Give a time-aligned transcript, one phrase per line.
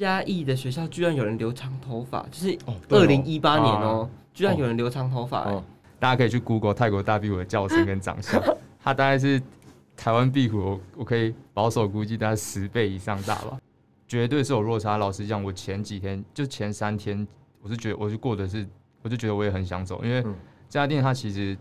[0.00, 5.44] 嘉义的学校居然有人留长头发，就是哦二零一八年哦，居然有人留长头发、
[5.98, 8.42] 大家可以去 Google 泰国大壁虎的叫声跟长相，
[8.82, 9.38] 它大概是
[9.94, 13.58] 台湾壁虎，我我可以保守估计大概十倍以上大吧，
[14.08, 14.96] 绝对是有落差。
[14.96, 17.28] 老实讲，我前几天就前三天，
[17.60, 18.66] 我是觉得我就过的是，
[19.02, 20.34] 我就觉得我也很想走，因为嗯。
[20.70, 21.58] 这家店它其实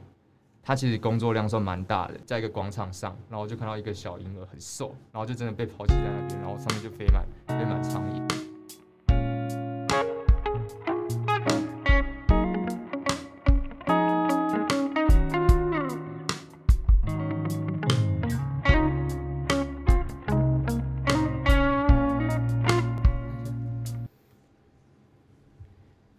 [0.70, 8.21] 它其实工作量算蛮大的，在一个广场上，然后就看到一个小婴儿很瘦，然后就真的被抛弃在那边，然后上面就飞满飞满苍蝇。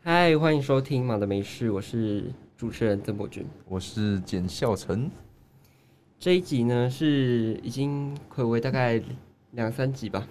[0.02, 3.42] 嗨，欢迎收听《马的没事》，我是主持人曾博君。
[3.66, 5.10] 我是简孝成，
[6.18, 9.02] 这一集呢是已经暌违大概
[9.52, 10.28] 两三集吧，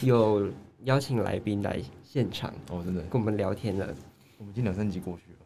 [0.00, 0.50] 有
[0.84, 3.94] 邀请来宾来现场哦，真的，跟我们聊天了。
[4.38, 5.38] 我们已经两三集过去了，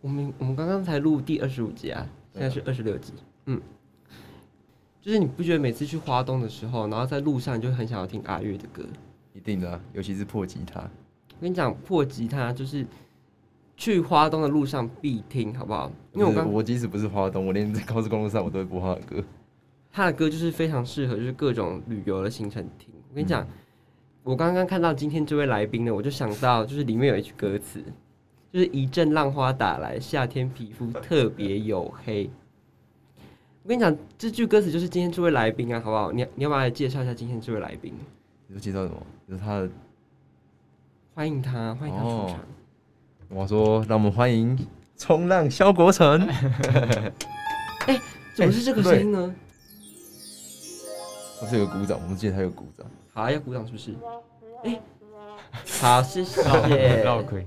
[0.00, 3.12] 我们我们刚刚才录第二十五集啊，现在是二十六集。
[3.46, 3.60] 嗯，
[5.02, 8.86] 就是你不觉得每次去花东的时候，然后在路上你就很想要听阿月的歌？
[9.34, 12.86] 一定的啊、尤其是破吉他，我跟你讲，破吉他就是
[13.80, 15.90] 去花东的路上必听，好不好？
[16.12, 19.24] 因为我刚我即使不是花东，我连在高速公路上我都会播他的歌。
[19.90, 22.92] 他的歌就是非常适合就是各种旅游的行程听。
[23.08, 23.46] 我跟你讲，
[24.22, 27.82] 我刚刚看到今天这位来宾呢，我就想到就是里面有一句歌词，
[28.52, 32.28] 就是一阵浪花打来，夏天皮肤特别黝黑。
[33.62, 36.12] 我跟你讲，这句歌词就是今天这位来宾啊，好不好？
[36.12, 37.94] 你你要不要来介绍一下今天这位来宾？
[38.46, 39.02] 你说介绍什么？
[39.26, 39.70] 就是他的，
[41.14, 42.40] 欢迎他，欢迎他出哦场。
[43.32, 44.58] 我说让我们欢迎
[44.96, 46.28] 冲浪肖国成。
[48.34, 49.34] 怎么是这个声音呢？
[51.40, 52.84] 我是有个鼓掌，我们记得他有鼓掌。
[53.12, 53.94] 好，要鼓掌是不是？
[54.64, 54.80] 哎、
[55.80, 57.02] 好，谢谢。
[57.04, 57.46] 绕可以。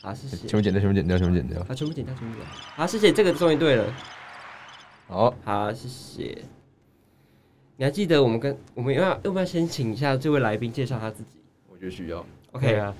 [0.00, 0.46] 好，谢谢。
[0.46, 1.64] 全部剪掉，全部剪掉，全部剪掉。
[1.64, 2.54] 好，全部剪掉，全部剪掉。
[2.76, 3.92] 好，谢谢，这个终于对了。
[5.08, 6.38] 好，好，谢谢。
[7.76, 12.24] 你还记得我们跟我们要要不要先请一下这位来宾介绍他自己我觉得需要。
[12.52, 12.94] ？OK，啊，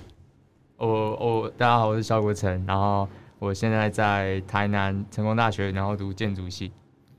[0.78, 6.70] 我我大家好，我是肖国成，然后我现在在台南成功大学，然后读建筑系，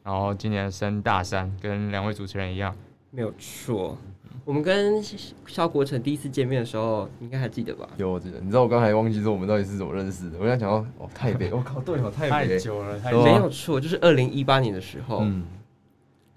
[0.03, 2.75] 然后今年升大三，跟两位主持人一样。
[3.09, 3.97] 没有错。
[4.45, 5.01] 我们跟
[5.47, 7.89] 肖国成第一次见面的时候，你应该还记得吧？
[7.97, 10.37] 有我记得，你知道我刚才忘记说我们到底是怎么认识的。
[10.37, 12.59] 我刚才讲到哦，台北，我靠，对哦，台北。
[12.59, 15.43] 久了，太对啊没有错，就是二零一八年的时候，嗯，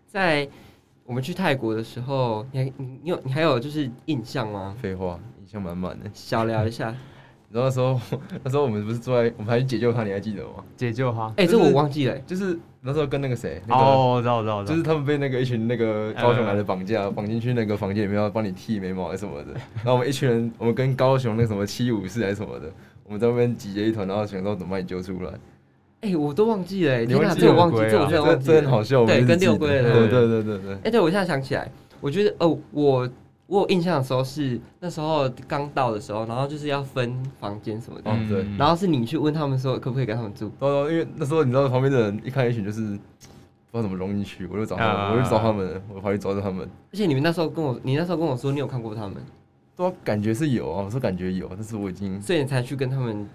[0.06, 0.48] 在
[1.04, 4.74] 我们去泰国的时候，你还你你有你还有就是印象吗？
[4.80, 6.10] 废话，印象满满的。
[6.14, 6.94] 小聊一下。
[7.52, 8.00] 你知道那时候，
[8.44, 10.62] 那时候我们不是坐在，我们还去解救他，你还记得吗？
[10.76, 11.26] 解救他。
[11.36, 14.72] 哎、这就是我忘记了、就是那时候跟那个谁，那个、哦，我知道，我知道，我知道。
[14.72, 19.52] 就是他们被那个一群那个高雄来的绑架，绑进去那个房间里面要帮你剃眉毛还是什么的。
[19.74, 22.70] 然后我们一群人，我们跟高雄那个什么七武士还是什么的，
[23.02, 25.32] 我们在那边集结一团，然后想说怎么把你救出来。
[26.02, 28.54] 哎、我都忘记了、欸，你天哪，忘记这我忘记，六龟啊这我真的忘记了。
[28.54, 31.68] 这很好笑，对跟一直记得六龟的对对对对对哎、对，我现在想起来，
[32.00, 33.10] 我觉得哦，我
[33.50, 42.98] 我有印象的时候是那时候刚到的时候，然后就是要分房间什么的，哦对嗯然后是你去问他们说可不可以跟他们住，因为那时候你知道旁边的人一看一群就是不知
[43.72, 46.68] 道怎么融进去，我就找他们，啊我就找他们，我跑去找找他们。
[46.92, 49.16] 而且你们那时候跟我，你那时候跟我说你有看过他们，
[49.76, 53.28] 对啊，感觉是有啊，我说感觉有，但是我已经所以你才去跟他们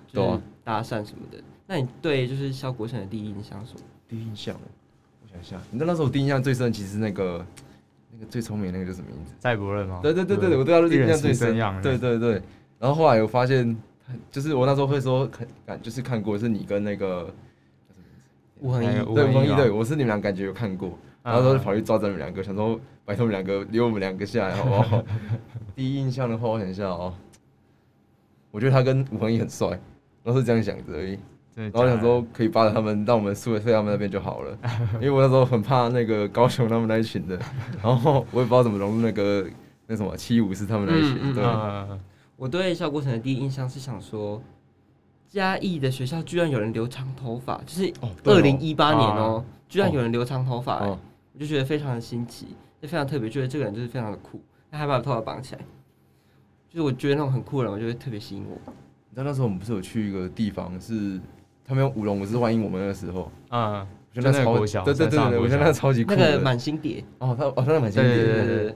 [0.64, 1.38] 搭讪什么的。
[1.68, 3.82] 那你对就是肖国成的第一印象是什么？
[4.08, 4.56] 第一印象。
[5.24, 7.46] 我想一下，你知道那时候我第一印象最深，其实是那个
[8.18, 9.34] 那个最聪明那个叫什么名字？
[9.40, 10.00] 蔡伯任吗？
[10.02, 11.56] 对对对对，我对他的印象最深。
[11.82, 12.42] 对对对，
[12.80, 13.76] 然后后来我发现，
[14.32, 17.34] 就是我那时候会说看感，就是看过是你跟那个
[18.60, 25.04] 吴恒毅那个，吴对恒一对，我是你们俩感觉有看过，嗯然后都跑去抓着你们两个，想说把他们两个留我们两个下来，好不好？
[25.76, 27.14] 第一印象的话，我想一下哦，
[28.52, 29.70] 我觉得他跟吴恒毅很帅，
[30.24, 31.20] 然后是这样想着而已。
[31.56, 34.58] 然后想说可以扒着他们，让我们宿舍睡他们那边就好了，
[34.96, 37.40] 因为我那时候很怕那个高雄他们那一群的，
[37.82, 39.48] 然后我也不知道怎么融入那个
[39.88, 42.00] 那什么七五是他们那一群，对，嗯
[42.36, 44.42] 我对肖国成的第一印象是想说，
[45.30, 47.94] 嘉义的学校居然有人留长头发，就是
[48.26, 51.00] 二零一八年哦、居然有人留长头发、欸哦。
[51.34, 52.48] 我就觉得非常的新奇，
[52.82, 54.42] 就非常特别，觉得这个人就是非常的酷，
[54.72, 55.62] 他还把头发绑起来，
[56.70, 58.58] 就是我觉得那种很酷的人，我就会特别吸引我。
[59.10, 61.20] 你知道那时候我们不是有去一个地方是
[61.68, 63.80] 他们用舞龙舞狮欢迎我们那个时候，嗯，
[64.14, 66.38] 我觉得那超就那个国小对对对对，我觉得那超级酷那的。
[66.38, 68.76] 个满星蝶，哦，他哦他那满星对蝶，对对对对。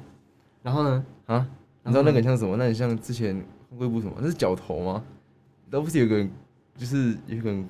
[0.63, 1.05] 然后呢？
[1.27, 1.47] 啊，
[1.83, 2.57] 你知道那个很像什么？
[2.57, 3.39] 那很像之前
[3.77, 4.13] 会部什么？
[4.19, 5.03] 那是角头吗？
[5.69, 6.29] 那不是有个人
[6.75, 7.69] 就是有一个人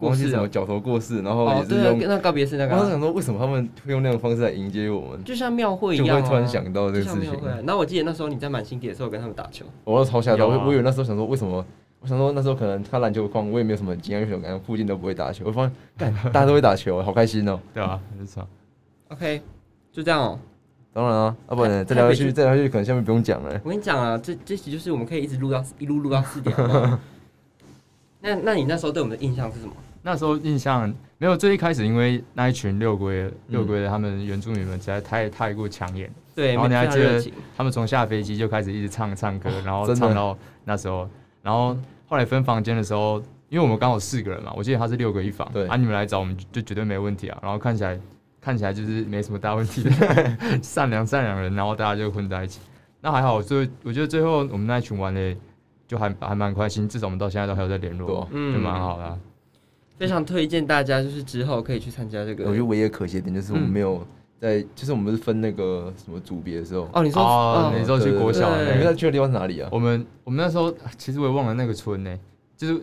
[0.00, 2.08] 忘记过世什么角头过世，然后也哦，对啊，是用。
[2.08, 5.22] 那告别式那个啊，我想说，为什么他们会用那种方式来迎接我们？
[5.22, 7.48] 就像庙会一样、啊，就会突然想到这个事情就像庙会、。
[7.48, 7.58] 啊。
[7.64, 11.64] 然后我记得那时候你在满星蝶的时候跟他们打球，我都超吓到，啊我我以为那时候想说，为什么？
[12.02, 15.44] 我想说那时候可能看篮球框，我也没有什么经验，因为感觉附近都不会打球。
[15.46, 17.60] 我发现，干大家都会打球，好开心哦。
[17.72, 18.46] 对啊，很爽。
[19.08, 19.40] OK，
[19.92, 20.38] 就这样哦、
[20.92, 23.60] 当然啊，要不然再聊下去，再聊下去可能下面不用讲了。
[23.62, 26.98] 我跟你讲啊，这这期就是我们可以一直录到一路录到四点，好好？
[28.20, 29.72] 那那你那时候对我们的印象是什么？
[30.02, 37.24] 那时候印象没有，最一开始因为那一群六龟六龟的他们原住民们实在太太过抢眼，对，然后你还记得
[37.56, 41.08] 他们从下飞机就开始一直唱唱歌，然后唱到那时候，
[41.42, 41.76] 然后
[42.12, 45.66] 后来分房间的时候，因为我们刚好四个人嘛，我记得他是六个一房，对。
[45.66, 47.98] 啊你们来找我们就就绝对没问题啊，然后看起来
[48.38, 49.90] 看起来就是没什么大问题的，
[50.62, 52.60] 善良善良人，然后大家就混在一起，
[53.00, 55.34] 那还好，最我觉得最后我们那一群玩的
[55.88, 58.52] 就还还蛮开心，至少我们到现在都还有在联络嗯。
[58.52, 59.18] 就蛮好的啊、
[59.96, 62.44] 非常推荐大家，就是之后可以去参加这个。
[62.44, 64.06] 我觉得唯一的可惜的点就是我没有
[64.42, 69.68] 在，就是我们是分那个什么组别的时候，哦，你说哦，你说去国小你们在去的地方是哪里啊？
[69.70, 72.18] 我们我们那时候其实我也忘了那个村呢、
[72.56, 72.74] 就是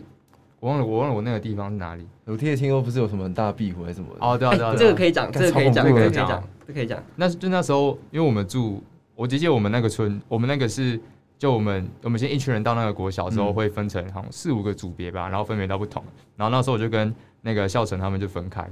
[0.62, 2.08] 我忘了我忘了我那个地方是哪里。
[2.24, 4.08] 我听听说不是有什么很大壁虎还是什么？
[4.22, 7.04] 哦，对啊哎对啊，这个可以讲，这个可以讲，这个可以讲这可以讲。
[7.18, 8.82] 那就那时候，因为我们住，
[9.14, 10.98] 我记得我们那个村，我们那个是
[11.38, 16.02] 就我们我们先一群人到那个国小之后嗯会分成好像四五个组别吧，然后分别到不同。
[16.38, 18.66] 然后那时候我就跟那个孝成他们就分开，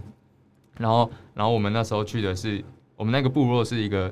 [0.78, 2.64] 然后然后我们那时候去的是
[2.98, 4.12] 我们那个部落是一个。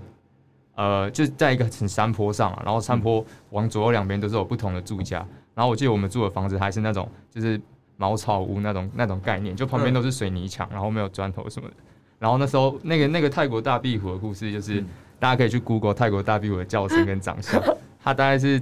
[0.77, 7.57] 呃，就在一个很山坡上啊，然后山坡往左右两边都是有不同的住家，然后我记得我们住的房子还是那种就是
[7.95, 11.75] 茅草屋那种那种概念，就旁边都是水泥墙，然后没有砖头什么的。
[12.19, 17.63] 然后那时候那个那个泰国大壁虎的故事，就是、嗯大家可以去 Google 泰国大壁虎的叫声跟长相，
[18.03, 18.61] 它大概是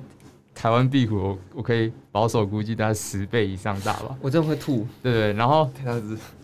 [0.53, 4.15] 台湾壁虎，我我可以保守估计大概十倍以上大吧。
[4.21, 4.87] 我真的会吐。
[5.01, 5.67] 对对，然后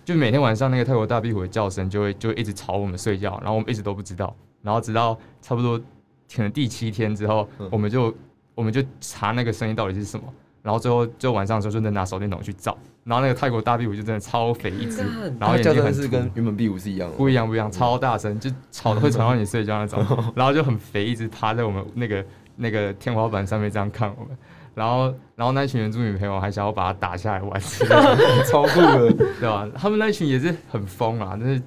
[0.09, 5.77] 就每天晚上那个泰国大壁虎的叫声就会就会一直吵我们睡觉，然后我们一直都不知道，然后直到差不多
[6.35, 7.69] 可能第七天之后，嗯。
[7.71, 8.11] 我们就
[8.55, 10.25] 我们就查那个声音到底是什么，
[10.63, 15.03] 然后最后就晚上的时候就能拿手电筒去照，然后那个泰国大壁虎就真的超肥一只，
[15.39, 16.01] 然后眼睛很凸声。
[16.01, 17.15] 是跟原本壁虎是一样的。
[17.15, 20.03] 不一样不一样，超大声，就吵的会吵到你睡觉那种，
[20.33, 22.25] 然后就很肥，一直趴在我们那个
[22.55, 24.35] 那个天花板上面这样看我们，
[24.79, 27.59] 然后然后那群原住民朋友还想要把它打下来玩
[28.49, 29.11] 超酷的。
[29.41, 29.67] 对吧？
[29.75, 31.61] 他们那一群也是很疯啊，但是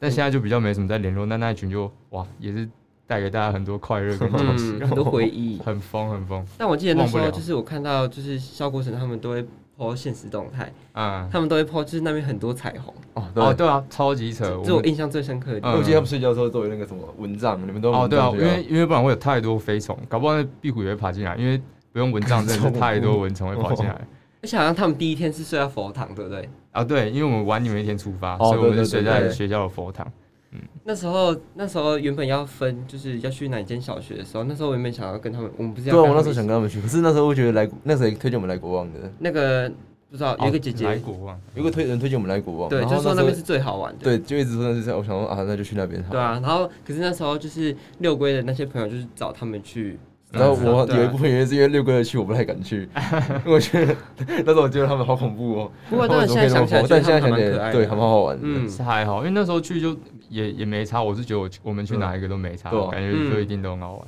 [0.00, 2.68] 但现在就比较没什么在联络，那那一群就哇也是
[3.06, 5.58] 带给大家很多快乐跟惊喜，嗯，很多回忆。
[5.64, 9.46] 很疯很疯，但我记得那时候就是我看到就是肖国成他们都会
[9.78, 13.66] po 现实动态，嗯，他们都会 po 就是那边很多彩虹，哦，哦对。
[13.66, 15.68] 啊，超级扯，这是我们印象最深刻的。
[15.70, 21.60] 我记得他们睡觉的时候都有那个什么蚊帐，你们都有哦对啊，因为因为不然会有太多飞虫，搞不好那壁虎也会爬进来，因为
[21.92, 24.00] 不用蚊帐真的是太多蚊虫会跑进来。
[24.40, 26.48] 而且好像他们第一天是睡在佛堂，对不对？
[26.70, 30.06] 啊，对，因为我们晚你们一天出发，哦所以我们对对是睡在学校的佛堂。
[30.50, 39.68] 嗯那时候那时候原本要分就是要去哪间小学的时候，那时候我原本想要跟他们，我们不是要对我那时候想跟他们去，可是那时候我觉得来，那时候也推荐我们来国王的，那个
[40.08, 44.04] 不知道有一个姐哦来，国王，有个推人推荐我们来国王，对，就说那边是最好玩的。
[44.04, 46.12] 对，就一直说那是这样，我想说啊，那就去那边好。
[46.12, 49.98] 对，啊，然后可是那时候就是六龟的那些朋友，就是找他们去。
[50.30, 52.88] 然后我有一部分原因是因为六个月去，我不太敢去，
[53.44, 53.96] 因为我觉得
[54.44, 55.72] 那时候我觉得他们好恐怖哦。
[55.88, 58.38] 不过当然 现在想起来，但现在想起来，对，还蛮好玩
[58.68, 59.96] 是还好，因为那时候去就
[60.28, 64.06] 也也没差，我是觉得我我们去哪一个都没差，感觉就一定都很好玩。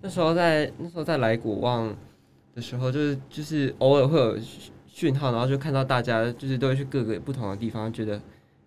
[0.00, 1.94] 那时候在那时候在来古望
[2.54, 8.18] 的时候，就是就是偶尔会有讯讯号，然后就看到大家就是都会去各个不同的地方，觉得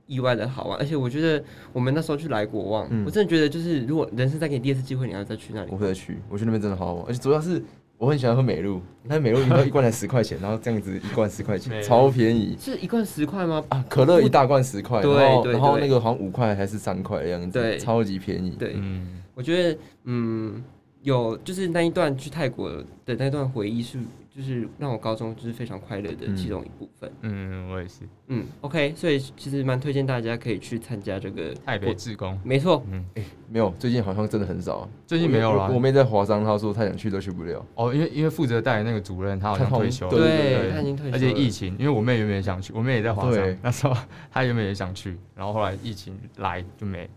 [0.08, 0.78] 意外的好玩。
[0.80, 1.44] 而且我觉得
[1.74, 5.78] 我们那时候去来国望，嗯我真的觉得就是如果人生再给你第二次机会，你要再去那里我。
[5.78, 7.62] 会再去，我觉得那边真的好好玩，而且主要是
[7.98, 13.64] 我很喜欢喝美露，那美露一罐 一罐才十块钱，然后这样子一罐十块钱，超便宜是一罐十块吗？
[13.70, 13.84] 啊！
[13.90, 18.52] 可乐一大罐十块，对然后对对然后那个好像五块还是三块的样子，对超级便宜。
[18.52, 20.62] 对，嗯，我觉得嗯，
[21.04, 22.70] 有就是那一段去泰国
[23.06, 23.98] 的那段回忆是，
[24.36, 27.10] 就是让我高中就是非常快乐的其中一部分。
[27.22, 33.06] 嗯，我也是嗯 o k 所以其实蛮推荐大家可以去参加这个台北志工，没错，嗯，
[33.50, 34.90] 没有，最近好像真的很少。
[35.08, 37.66] 最近没有了我我妹在华商，她说她想去都去不了。
[37.76, 43.96] 哦，因为因为负责带那个主任他好像退休了，对他已经退休了，而且疫情，因为我妹原本也想去，我妹也在华商，那时候
[44.30, 47.10] 她原本也想去，然后后来疫情来就没。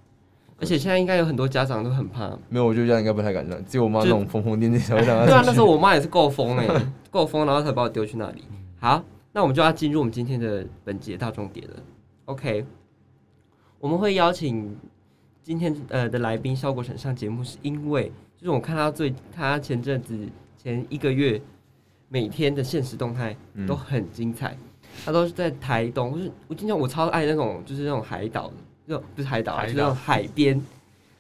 [0.61, 2.29] 而且现在应该有很多家长都很怕。
[2.49, 6.67] 没有，我觉得这样应该不太敢让，只有我妈那就种疯疯癫癫才会让她对啊，那时候我妈也是够疯哎，
[7.11, 8.45] 够疯，然后才把我丢去那里。
[8.79, 11.77] 好，那我们就要进入我们今天的本节大重点了。
[12.27, 12.65] OK，
[13.81, 14.77] 我们会邀请
[15.43, 20.19] 今天呃的来宾肖国成上节目，是因为就是我看他最他前阵子
[20.57, 21.41] 前一个月
[22.09, 24.57] 每天的现实动态嗯都很精彩。
[25.05, 28.55] 他都是在台东，就是我今天我超爱那种就是那种海岛的，
[28.87, 30.55] 那种不是海岛啊，海就是那种海边，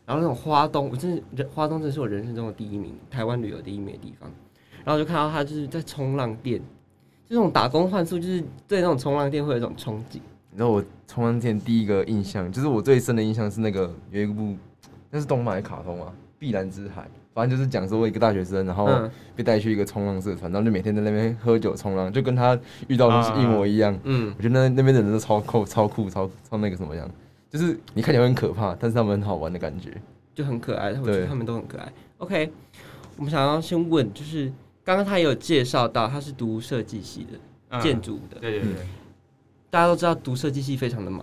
[0.05, 4.29] 然后那种花东，我真是花东真是我人生中的第一名，台湾旅游第一名的地方。
[4.89, 6.59] 然后就看到他就是在冲浪店，
[7.29, 10.19] 就那种打工换宿，就是对那种冲浪店会有一种憧憬。
[10.51, 14.57] 你知道我冲浪店第一个印象，就是我最深的印象是那个有一部
[15.11, 17.03] 那是动漫还是卡通啊，《碧蓝之海》，
[17.35, 23.95] 反正就是讲说一个大学生，然后嗯被带去一个冲浪社团，然后就每天在那边喝酒冲浪，就跟他遇到的是一模一样。
[24.05, 27.07] 嗯，我觉得那那边的人都超酷、超酷、超超那个什么样，
[27.51, 29.93] 就是你看起来很可怕，但是他们很好玩的感觉。
[30.35, 31.93] 就很可爱，我觉得他们都很可爱。
[32.17, 32.51] OK，
[33.19, 34.51] 我们想要先问，就是
[34.89, 37.81] 刚刚他也有介绍到他是读设计系的，嗯。
[37.83, 38.87] 建筑的，对对对，
[39.69, 41.23] 大家都知道读设计系非常的忙，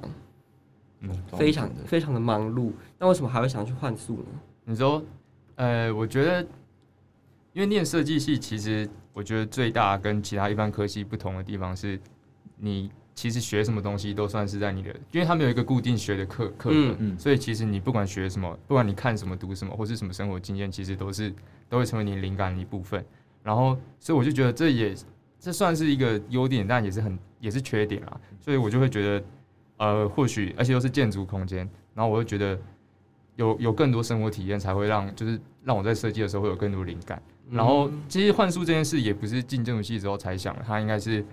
[0.99, 4.25] 嗯，非常的非常的忙碌，那为什么还会想要去换宿呢？
[4.65, 5.03] 你说，
[5.55, 6.43] 呃，我觉得，
[7.53, 11.99] 因为念设计系，其实我觉得最大跟其他一般科系不同的地方是，
[12.57, 16.97] 你其实学什么东西都算是在你的，因为他们有一个固定学的课课本，嗯。
[16.99, 21.33] 嗯所以其实你不管学什么，不管你看什么、读什么，或是什么生活经验，其实都是
[21.67, 23.03] 都会成为你灵感的一部分。
[23.45, 24.95] 然后，所以我就觉得这也
[25.39, 28.19] 这算是一个优点，但也是很也是缺点啊。
[28.39, 29.23] 所以我就会觉得，
[29.77, 31.59] 呃，或许而且又是建筑空间，
[31.93, 32.57] 然后我会觉得
[33.35, 37.21] 有有更多生活体验，才会让就是让我在设计的时候会有更多灵感。
[37.51, 41.23] 然后嗯其实幻术这件事也不是进建筑系之后才想的，它应该是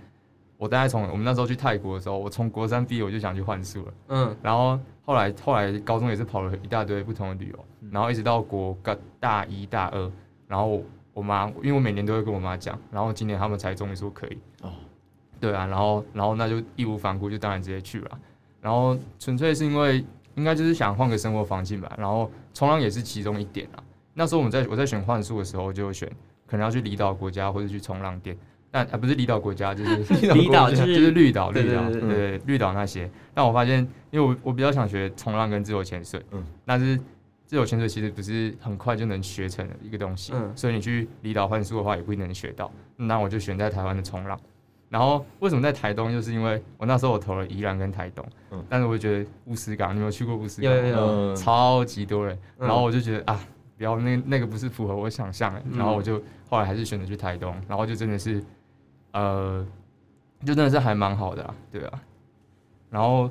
[0.59, 3.95] 我大概从我们那时候去泰国的时候，我从国三毕业我就想去幻术了。
[4.09, 10.13] 嗯然后后来后来高中也是跑了一大堆不同的旅游，然后一直到国大大一大二，
[10.47, 10.83] 然后
[11.15, 14.39] 我我妈因为我每年都会跟我妈讲，然后今年他们才终于说可以。
[14.63, 14.73] 哦
[15.41, 18.19] 对啊，然后然后那就义无反顾，就当然直接去了。
[18.61, 20.05] 然后纯粹是因为
[20.37, 23.83] 应该就是想换个生活环境吧，然后冲浪也是其中一点啊。
[24.15, 26.09] 那时候我们在我在选换宿的时候，就选
[26.47, 28.37] 可能要去离岛国家或者去冲浪店，
[28.71, 29.97] 但啊不是离岛国家，就是
[30.33, 33.11] 离岛就就是是绿岛，绿岛，对绿岛那些。
[33.35, 33.79] 但我发现，
[34.13, 36.97] 因为我我比较想学冲浪跟自由潜水，嗯但是
[37.53, 42.73] 自由潜水其实不是很快就能学成的一个东西，嗯所以你去离岛换宿的话，也不一定能学到。
[42.97, 44.41] 那我就选在台湾的冲浪。
[44.89, 46.11] 然后为什么在台东？
[46.11, 50.73] 就是因为我那时候我投了宜兰跟台东，嗯但是我觉得乌石港，你有没有去过乌石港？
[50.73, 53.39] 有有有，嗯超级多人，嗯然后我就觉得啊，
[53.77, 58.43] 不要那那个不是符合我想象的，嗯然后我就后来还是选择去台东，然后就真的是，
[59.13, 59.63] 呃，
[60.41, 62.03] 就真的是还蛮好的啊，对啊。
[62.89, 63.29] 然后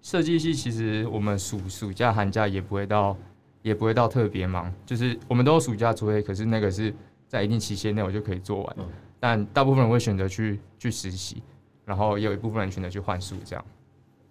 [0.00, 3.16] 设计系其实我们暑暑假寒假也不会到，
[3.62, 6.94] 也不会到特别忙，就是我们都有暑假作业，可是那个是
[7.26, 8.84] 在一定期限内我就可以做完，嗯
[9.20, 11.42] 但大部分人会选择去去实习，
[11.84, 13.64] 然后也有一部分人选择去换宿这样。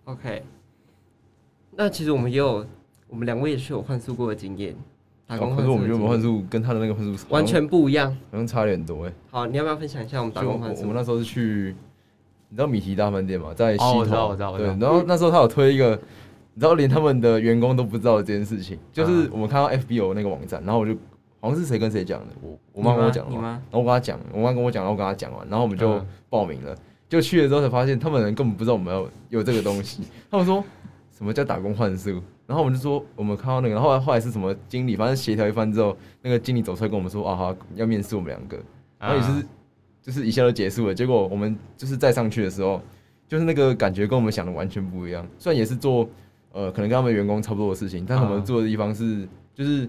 [0.06, 0.42] OK，
[1.72, 2.66] 那其实我们也有，
[3.10, 4.74] 我们两位也是有换宿过的经验，
[5.28, 8.10] 打工哦可是我们觉得我们换宿宿跟他的那个换宿完全不一样。
[8.32, 9.14] 好像差点多哎。
[9.30, 10.96] 好，你要不要分享一下我们打就工换宿我我们？
[10.96, 11.76] 那时候是去，
[12.48, 13.54] 你知道米提大饭店吗？
[13.54, 16.00] 在西头，哦我知道我知道我知对，然后那时候他有推一个，
[16.58, 20.92] 你知道连他们的员工都不知道这件事情，就是我们看到 FBO 那个网站，然后我就
[21.40, 23.40] 好像是谁跟谁讲的，我我妈跟我讲的？
[23.40, 26.76] 然后我跟她讲，我妈跟我讲，然后我跟她讲完，然后我们就嗯报名了，
[27.08, 30.64] 就去了之后才发现他们人根本不知道我们有有这个东西， 他们说
[31.16, 38.58] 什么叫打工换宿，然后我们就说我们看到那个，然后后来后来是什么经理，反正协调一番之后，那个经理走出来跟我们说啊好要面试我们两个，
[38.98, 39.46] 然后也是
[40.02, 40.96] 就是一下就结束了。
[40.96, 42.82] 结果我们就是再上去的时候，
[43.28, 45.24] 就是那个感觉跟我们想的完全不一样。
[45.38, 46.10] 虽然也是做
[46.58, 49.88] 呃可能跟他们员工差不多的事情，但是我们嗯住的地方是就是，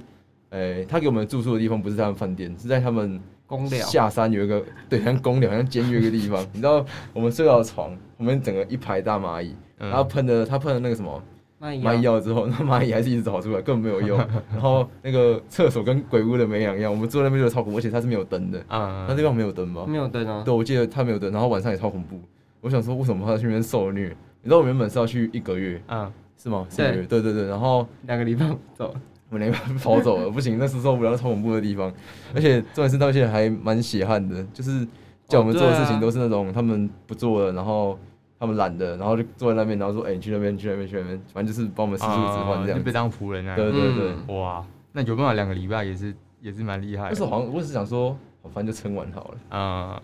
[0.50, 3.86] 呃，他给我们住宿的地方不是他们饭店，是在他们公寮。
[3.86, 6.44] 下山有一个对像公寮，好像监狱一个地方。
[6.52, 6.84] 你知道
[7.14, 11.22] 我们睡到床，我们整个一排大蚂蚁，嗯然后喷的他喷的那个什么。
[11.60, 12.02] 蚂蚁。
[12.02, 14.16] 药之后，那蚂蚁还是一直跑出来，根本没有用。
[14.52, 19.84] 然后那个厕所跟鬼屋的没两样，我们坐在那边觉得超恐怖，而且它是没有灯的，啊，那地方没有灯吧？
[19.84, 20.42] 没有灯啊。
[20.44, 22.20] 对，我记得它没有灯，然后晚上也超恐怖。
[22.60, 24.06] 我想说，为什么他去那边受虐？
[24.40, 26.66] 你知道我原本是要去一个月，嗯，是吗？
[26.70, 27.46] 是一个月，对对对。
[27.46, 28.94] 然后两个礼拜走。
[29.30, 31.92] 我们连跑走了，不行，那是受不了，那超恐怖的地方。
[32.34, 34.88] 而且重点是到现在还蛮血汗的，就是
[35.26, 37.98] 叫我们做的事情都是那种他们不做了，然后
[38.40, 42.90] 他们懒的，然后就坐在那边，然后说，哎、你去那边，你去那边，去那边，反正就是帮我们四处置换这样就被。
[42.90, 43.54] 当仆人啊。
[43.54, 44.14] 对对对。
[44.26, 47.10] 嗯哇，那有办法两个礼拜也是也是蛮厉害的。
[47.10, 49.38] 那时候好像我只是想说，好反正就撑完好了。
[49.50, 50.00] 嗯，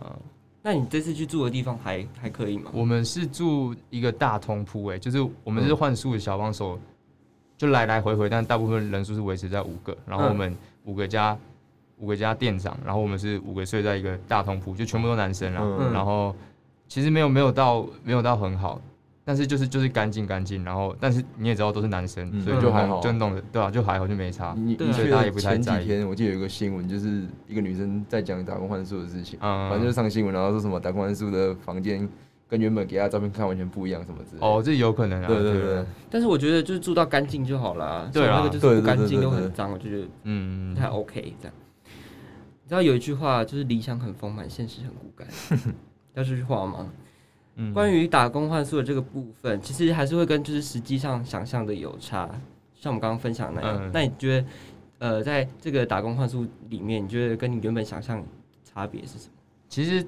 [0.66, 2.70] 那你这次去住的地方还还可以吗？
[2.72, 6.78] 我们是住一个大通铺，哎，就是我们是嗯换宿的小帮手，
[7.58, 11.36] 就来来回回，但大部分人数是维持在五个，然后嗯我们五个加
[11.98, 15.60] 五个加店长，然后我们是五个睡在一个大通铺，就全部都男生啦。
[15.62, 16.34] 嗯然后
[16.88, 18.80] 其实没有没有到没有到很好，
[19.24, 24.54] 但是就是就是干净干净，然后但是你也知道都是男生，嗯所以就就还好就弄的对啊，就还好就没差。
[24.56, 32.06] 你你去的所以大家也不太前在意几天，我记得有一个新闻，就是一个女生在讲打工换宿的事情，嗯，反正就是上新闻，然后说什么打工换宿的房间
[32.46, 34.46] 跟原本给她的照片看完全不一样什么之类的。
[34.46, 35.26] 哦，这有可能啊。
[35.26, 38.08] 对对对，但是我觉得就是住到干净就好啦。
[38.12, 41.54] 对啊像那个就是对对不干净又很脏，我就觉得嗯不，太 OK 这样。
[42.62, 45.56] 你知道有一句话就是理想很丰满，现实很骨感， 知
[46.14, 46.86] 道这句话吗？
[47.56, 47.72] 嗯。
[47.72, 52.28] 关于打工换宿的这个部分，其实还是会跟就是实际上想象的有差，
[52.74, 53.78] 像我们刚刚分享的那样。
[53.82, 53.90] 嗯。
[53.92, 54.46] 那你觉得，
[54.98, 58.22] 呃，在这个打工换宿里面，你觉得跟你原本想象
[58.64, 59.32] 差别是什么？
[59.68, 60.06] 其实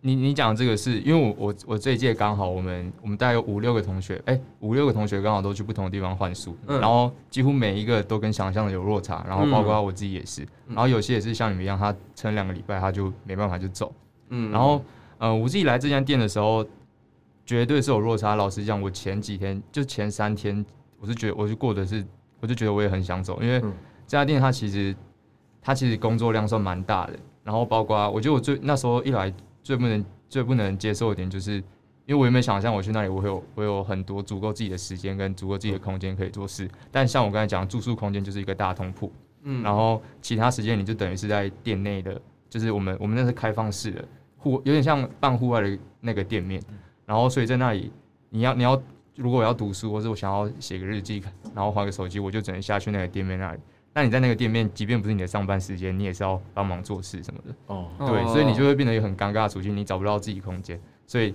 [0.00, 6.80] 你你讲这个是因为我我我这一届刚好我们我们大概有五六个同学，哎、五六个同学刚好都去不同的地方换宿，嗯。
[6.80, 10.74] 然后几乎每一个都跟想象的有落差，然后包括我自己也是，嗯。
[10.74, 13.92] 然后有些也是像你们一样，他撑两个礼拜他就没办法就走，
[14.28, 14.52] 嗯。
[14.52, 14.80] 然后
[15.18, 16.66] 呃我自己来这家店的时候，
[17.44, 18.34] 绝对是有落差。
[18.34, 20.64] 老实讲，我前几天就前三天，
[20.98, 22.04] 我是觉得我就过的是，
[22.40, 23.72] 我就觉得我也很想走，因为嗯
[24.06, 24.94] 这家店它其实
[25.60, 29.32] 它其实工作量算蛮大的，然后包括我觉得我最那时候一来
[29.62, 31.62] 最不能最不能接受的点就是。
[32.08, 44.02] 因为我原本想象我去那里，我会有我有很多足够自己的时间跟足够自己的空间可以做事，但像我刚才讲，住宿空间就是一个大通铺，嗯然后其他时间你就等于是在店内的，就是我们我们那是开放式的
[44.50, 46.62] 户，有点像半户外的那个店面，
[47.04, 47.90] 然后所以在那里
[48.30, 48.80] 你要你要
[49.16, 51.22] 如果我要读书或者我想要写个日记，
[51.54, 53.60] 然后换个手机，我就只能下去那个店面那里。
[53.94, 61.34] 那你在那个店面，即便不是你的上班时间，你也是要帮忙做事什么的，哦，对，所以你就会变得一个很尴尬的处境，你找不到自己空间，所以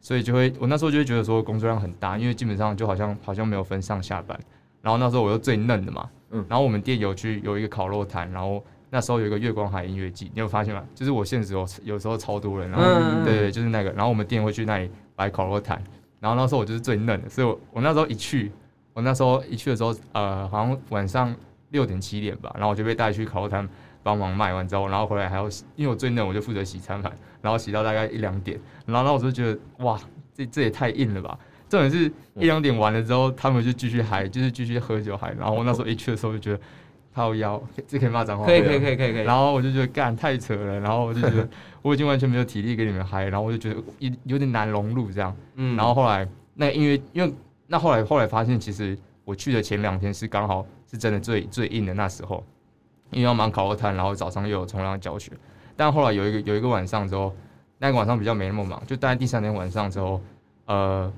[0.00, 4.36] 所以就会我那时候就会觉得说工作量很大，因为基本上就好像好像没有分上下班，
[4.82, 6.44] 然后那时候我又最嫩的嘛，嗯。
[6.48, 10.84] 然后我们店有去有一个烤肉摊，然后那时候有一个月光海音乐季，你有发现吗？
[10.94, 15.80] 就是我现实有有时候超多人，然后、嗯对对，就是那个，然后我们店会去那里摆烤肉摊，
[16.18, 18.50] 然后那时候我就是最嫩的，所以我我那时候一去，
[18.92, 21.34] 我那时候一去的时候，呃，好像晚上
[21.70, 23.68] 六点七点吧，然后我就被带去烤肉摊
[24.02, 30.00] 帮忙卖完之后，然后回来还要洗，因为我最嫩，我就负责洗餐盘，然后洗到大概一两点，然后那我就觉得哇，
[30.34, 31.38] 这这也太硬了吧。
[31.68, 35.32] 重点是一两点完了之后，他们就继续嗨，就是继续喝酒嗨。
[35.38, 36.60] 然后我那时候一去的时候就觉得，
[37.14, 39.22] 靠腰，这可以骂脏话，可以可以可以可以可以。
[39.24, 41.48] 然后我就觉得干太扯了，然后我就觉得
[41.82, 45.34] 我已经完全没有体力给你们嗨，然后我就觉得有有点难融入这样。
[45.56, 47.34] 嗯然后后来那个音乐，因为
[47.66, 52.44] 那后来后来发现，其实我去的前两天是刚好是真的最最硬的那时候，
[53.10, 55.32] 因为要忙烤肉摊，然后早上又有冲浪教学。
[55.76, 57.34] 但后来有一个有一个晚上之后，
[57.78, 60.20] 那个晚上比较没那么忙，就大概第三天晚上之后，
[60.66, 61.10] 呃，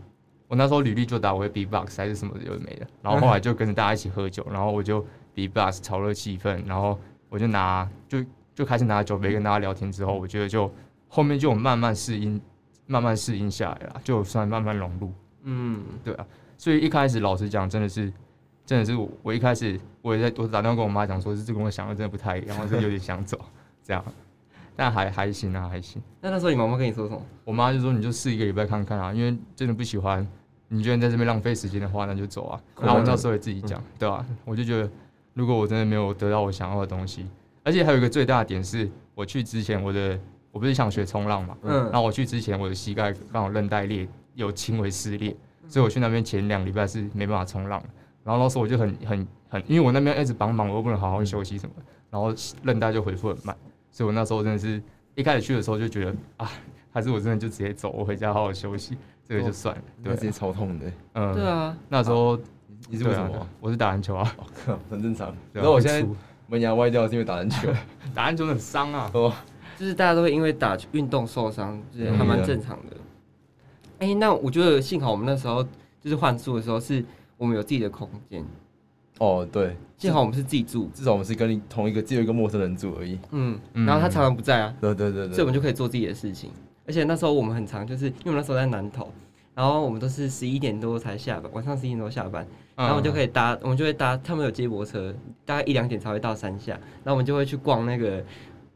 [0.46, 10.70] 我那时候履历就打我会 B-box 还是什么的有的没的，然后后来就跟着大家一起喝酒，然后我就 B-box 炒热气氛，然后我就拿就就开始拿酒杯跟大家聊天之后，我觉得就
[11.08, 12.40] 后面就有慢慢适应，
[12.86, 15.12] 慢慢适应下来了，就算慢慢融入。
[15.44, 18.12] 嗯对啊，所以一开始老实讲，真的是，
[18.64, 23.38] 真的是我我一开始我也在我打电话跟我妈讲说，是这跟我想的真的不太一样，我是有点想走
[23.82, 24.04] 这样，
[24.76, 26.00] 但还还行啊，还行。
[26.20, 27.20] 那那时候你妈妈跟你说什么？
[27.44, 30.26] 我妈就说你就试一个礼拜看看啊，因为真的不喜欢，
[30.68, 32.60] 你觉得你在这边浪费时间的话，那就走啊。
[32.80, 34.88] 然后我那时候也自己讲，对吧、我就觉得
[35.34, 37.26] 如果我真的没有得到我想要的东西，
[37.64, 40.18] 而且还有一个最大的点是，我去之前我的
[40.50, 45.34] 我不是想学冲浪嘛，嗯然后我去之前，我的膝盖刚好韧带裂，有轻微撕裂，
[45.68, 47.88] 所以我去那边前两礼拜是没办法冲浪的。
[48.24, 53.56] 然后那时候我就很很很，因为我那边一直帮忙，我又不能好好休息什么的，然后韧带就恢复很慢，
[53.90, 54.80] 所以我那时候真的是
[55.14, 56.50] 一开始去的时候就觉得啊，
[56.92, 59.82] 还是我真的就直接走，我回家好好休息，这个就算了。
[60.04, 60.92] 对那直接啊，超痛的。
[61.14, 62.38] 嗯，对啊，那时候
[62.92, 63.70] 你是为什么我。
[63.70, 65.34] 是打篮球啊，我靠， 很正常。
[65.50, 66.06] 然后我现在
[66.46, 67.72] 门牙歪掉是因为打篮球。
[68.14, 69.10] 打篮球很伤啊。
[69.14, 69.32] 哦，
[69.78, 72.96] 就是大家都会因为打运动受伤，就是还蛮正常的。
[73.98, 74.10] 嗯。
[74.10, 75.64] 哎、那我觉得幸好我们那时候
[76.02, 77.02] 就是换宿的时候，是
[77.38, 78.44] 我们有自己的空间，
[79.18, 83.18] 哦，对，幸好我们是自己住，至少我们是跟你同一个只有一个陌生人住而已。
[83.30, 83.86] 嗯，嗯。
[83.86, 86.50] 然后他常常不在啊，对对对对，所以我们就可以做自己的事情。
[86.86, 89.10] 而且那时候我们很常就是因为我们那时候在南投，
[89.54, 96.72] 然后我们都是十一点多才下班，晚上十一点多下班，然后我们就可以以搭，我们就会搭，他们有接驳车，大概一两点才会到山下，
[97.04, 98.24] 然后我们就会去逛那个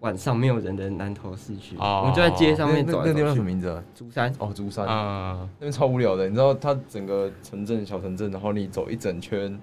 [0.00, 3.35] 晚上没有人的南投市区，哦我们就在街上面走来那地方。
[3.35, 3.82] 什么名字啊？
[3.94, 6.28] 竹山，哦，竹山，嗯那边超无聊的。
[6.28, 9.59] 你知道它整个城镇小城镇，然后你走一整圈，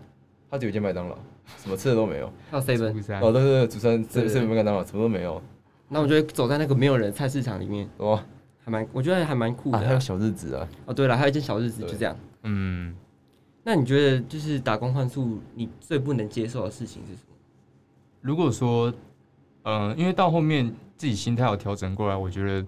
[0.50, 1.15] 它只有一间麦当劳，
[1.58, 2.32] 什么吃的都没有。
[2.50, 2.89] 还有 seven，
[3.22, 5.41] 哦，对对对，竹山这对这边麦当劳什么都没有。
[5.88, 8.19] 那我就会走在那个没有人的菜市场里面，哦，
[8.65, 10.67] 还蛮，我觉得还蛮酷的啊，啊、还有小日子啊。
[10.86, 12.15] 哦，对了，还有一件小日子，就这样。
[12.41, 12.96] 嗯，
[13.63, 17.36] 那你觉得就是打工换宿，你最不能接受的事情是什么？
[18.21, 18.93] 如果说，
[19.63, 22.65] 嗯、因为到后面自己心态有调整过来，我觉得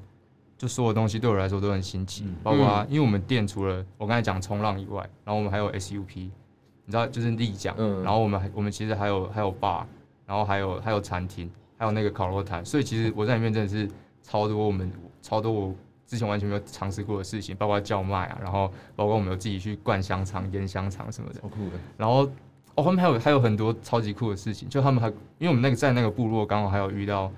[0.58, 9.84] 就所有东西对我来说都很新奇，嗯包括、因为我们店除了我刚才讲冲浪以外，然后我们还有 SUP，你知道就是立桨，嗯然后我们还我们其实还有还有 bar，
[10.26, 13.90] 然后还有还有餐厅，还有那个烤肉摊，所以其实我在里面真的是
[14.24, 14.90] 超多我们
[15.22, 15.76] 超多我
[16.08, 21.40] 之前完全没有尝试过的事情，包括叫卖啊，然后包括我们有自己去灌香肠、腌香肠什么的。
[21.40, 21.78] 超酷的。
[21.98, 22.30] 然后
[22.76, 27.32] 哦，后面还有还有很多超级酷的事情，就他们还因为我们那个在那个部落刚好还有遇到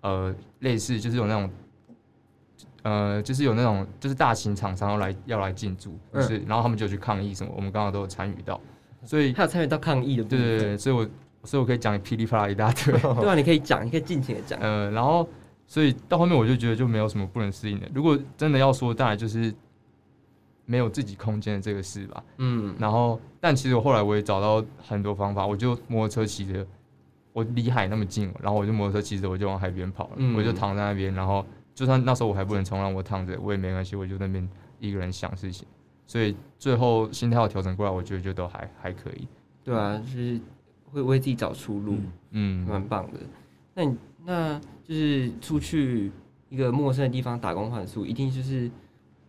[0.00, 1.50] 呃类似就是有那种
[2.82, 8.58] 呃就是有那种就是大型厂商要来要来进驻，就是、然后他们就去抗议什么，我们刚好都有参与到，
[9.04, 11.06] 所以还有参与到抗议的对对对，所以我
[11.44, 14.58] 所以我可以讲噼里啪啦一大堆， 对啊，你可以讲，你可以尽情的讲。
[14.60, 15.28] 呃，然后
[15.70, 17.88] 所以到后面我就觉得就没有什么不能适应的。
[17.94, 19.54] 如果真的要说，当然就是
[20.66, 22.24] 没有自己空间的这个事吧。
[22.38, 26.66] 嗯，然后，但其实我后来我也找到很多方法，我就摩托车骑着，
[27.32, 34.48] 我离海那么近，然后我就摩托车骑着我就往海边跑了，嗯我就躺在那边，然后就算那时候我还不能冲浪，我躺着我也没关系，我就那边
[34.80, 35.68] 一个人想事情。
[36.04, 39.28] 所以最后心态要调整过来，我觉得就都还还可以。
[39.62, 40.40] 对啊，就是
[40.90, 41.98] 会为自己找出路，
[42.32, 43.20] 嗯，蛮棒的。
[43.72, 46.10] 那你那就是出去
[46.48, 48.70] 一个陌生的地方打工换宿，一定就是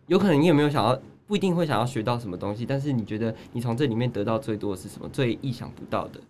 [0.06, 5.08] 有可能你有没有想要，不一定会想要学到什么东西，但是你觉得你从这里面得到最多的是什么？
[5.08, 6.20] 最意想不到的？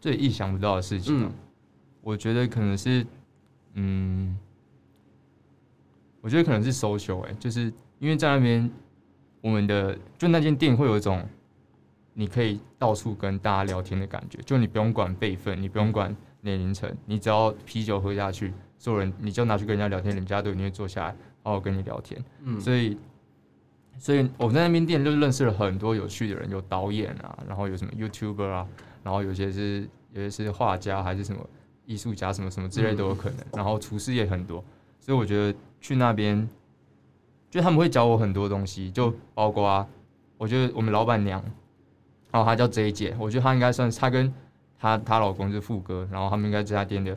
[0.00, 1.32] 最意想不到的事情、啊，嗯
[2.02, 3.04] 我觉得可能是，
[3.74, 4.38] 嗯，
[6.20, 8.70] 我觉得可能是 social 哎、就是因为在那边，
[9.40, 11.26] 我们的就那间店会有一种
[12.14, 16.14] 你可以到处跟大家聊天的感觉，就你不用管辈分，你不用管
[16.46, 22.24] 年龄层，你只要啤酒喝下去，所有人你就拿去跟人家聊天，人家都一定会坐下来好好跟你聊天。
[22.44, 22.96] 嗯，所以，
[23.98, 28.66] 所以我在那边店就认识了很多有趣的人，有导演啊，然后有什么 YouTuber 啊，
[29.02, 31.44] 然后有些是有些是画家还是什么
[31.84, 33.38] 艺术家，什么什么之类都有可能。
[33.52, 34.64] 然后厨师也很多，
[35.00, 36.48] 所以我觉得去那边，
[37.50, 39.86] 就他们会教我很多东西，就包括啊，
[40.38, 41.42] 我觉得我们老板娘，
[42.30, 44.32] 然后她叫 J 姐，我觉得她应该算是她跟
[44.78, 47.16] 她她老公是富哥，然后他们应该这家店的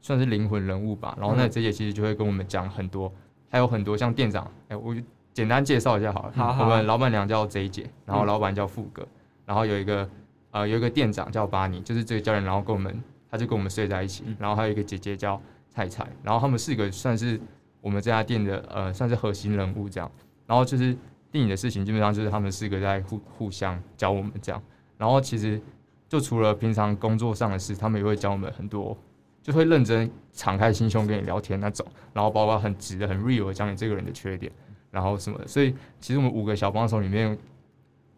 [0.00, 1.16] 算是灵魂人物吧。
[1.18, 3.12] 然后那嗯 J 姐其实就会跟我们讲很多。
[3.48, 5.00] 还有很多像店长，哎、我就
[5.32, 6.32] 简单介绍一下好了。
[6.34, 9.06] 好好我们老板娘叫 J 姐，然后嗯老板叫富哥，
[9.46, 10.06] 然后有一个
[10.50, 15.40] 呃有一个店长叫巴尼，就是这个教练，然后跟我们他就跟我们睡在一起，嗯然后还有一个姐姐叫
[15.70, 17.40] 菜菜，然后他们四个算是
[17.80, 20.10] 我们这家店的呃算是核心人物这样。
[20.44, 20.94] 然后就是
[21.30, 24.60] 电影的事情，基本上就是他们四个在互互相教我们这样。
[24.98, 25.60] 然后其实
[26.08, 28.96] 就除了平常工作上的事，他们也会教我们很多，
[29.42, 31.86] 就会认真敞开心胸跟你聊天那种。
[32.12, 34.50] 然后包括很直的、很 real 的讲你这个人的缺点，
[34.90, 35.46] 然后什么的。
[35.46, 37.36] 所以其实我们五个小帮手里面，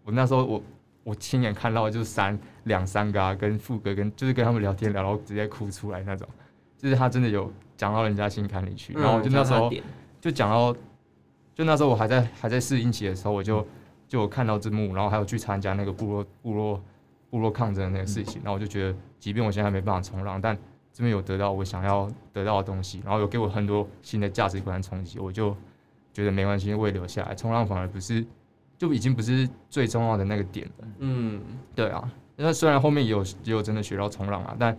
[0.05, 0.63] 我那时候我
[1.05, 6.29] 我亲眼看到就是三两三个啊，跟副哥跟就是跟他们聊天聊到直接哭出来那种，
[6.77, 8.93] 就是他真的有讲到人家心坎里去。
[8.93, 9.73] 然后我就那时候
[10.21, 10.75] 就讲到，
[11.55, 13.67] 就那时候我还在还在适应期的时候，我就
[14.07, 16.83] 就有看到字幕，然后还有去参加那个部落部落
[17.31, 20.57] 部落抗争的那个事情，然后我就觉得，即便我现在没办法冲浪，但
[20.93, 25.57] 这边有得到我想要得到的东西，然后有给我很多新的价值观冲击，我就
[26.13, 27.35] 觉得没关系，我也留下来。
[27.35, 28.25] 冲浪反而不是
[28.77, 30.89] 就已经不是最重要的那个点了。
[30.99, 31.41] 嗯，
[31.75, 34.77] 对啊，那虽然后面也有也有真的学到冲浪啊，但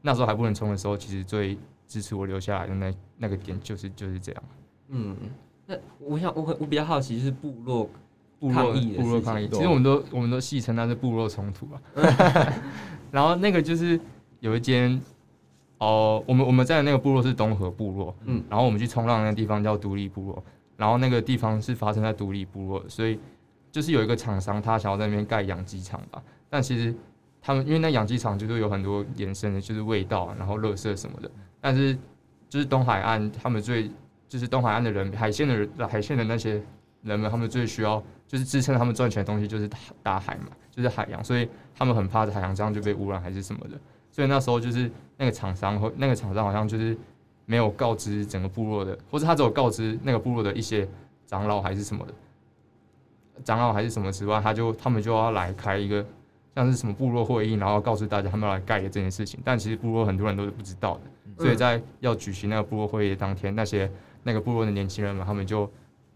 [0.00, 4.42] 那时候还不能冲的时候，其实最支持我留下来的那那个点就是就是这样。
[4.88, 5.16] 嗯，
[5.66, 7.88] 那我想我很我比较好奇，就是部落
[8.40, 11.80] 部落部落抗议，其实我们都我们都戏称它是部落冲突啊。
[13.12, 14.00] 然后那个就是
[14.40, 15.00] 有一间
[15.78, 20.42] 哦，我们我们在的那个部落是东河部落，嗯嗯，然后我们去冲浪那个地方叫独立部落，
[20.76, 23.20] 然后那个地方是发生在独立部落，所以
[23.70, 26.94] 就是有一个厂商他想要在那边盖养鸡场吧，但其实
[27.42, 31.96] 他们因为那养鸡场就是有很多延伸的，就是味道啊，然后垃圾什么的，但是
[32.48, 33.90] 就是东海岸他们最
[34.28, 36.62] 就是东海岸的人，海鲜的人，海鲜的那些
[37.02, 39.68] 人们，他们最需要就是支撑他们赚钱的东西就是
[40.02, 43.78] 大海嘛，就是海洋，所以他们很怕海洋这样就被污染还是什么的，
[44.10, 46.96] 所以那时候就是那个厂商和那个厂商好像就是
[47.46, 50.86] 没有告知整个部落的，或者他只有告知那个部落的一些
[51.26, 52.12] 长老还是什么的，
[53.44, 56.04] 长老还是什么之外，他就他们就要来开一个
[56.54, 61.00] 像是什么部落会议，然后告诉大家他们要来盖的这件事情，但其实部落很多人都是不知道的。
[61.38, 63.90] 所以在要举行那个部落会议的当天，那些
[64.22, 65.70] 那个部落的年轻人们，他们就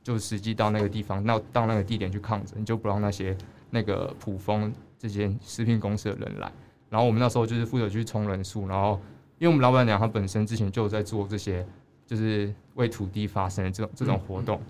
[0.05, 3.37] 就实际到那个地方，那到那个地点去抗争，就不让那些
[3.71, 6.53] 那个普丰这些食品公司的人来。
[6.91, 9.01] 然后我们那时候就是负责去充人数，然后
[9.39, 11.67] 因为我们老板娘她本身之前就有在做这些，
[12.07, 14.61] 就是为土地发声的这种这种活动，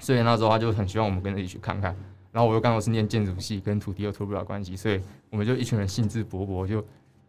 [0.00, 1.96] 所以那时候她就很希望我们跟着一起去看看。
[2.32, 6.84] 然后我又刚好是念建筑系，跟土地又脱不了关系，所以我们就一群人兴致勃勃就。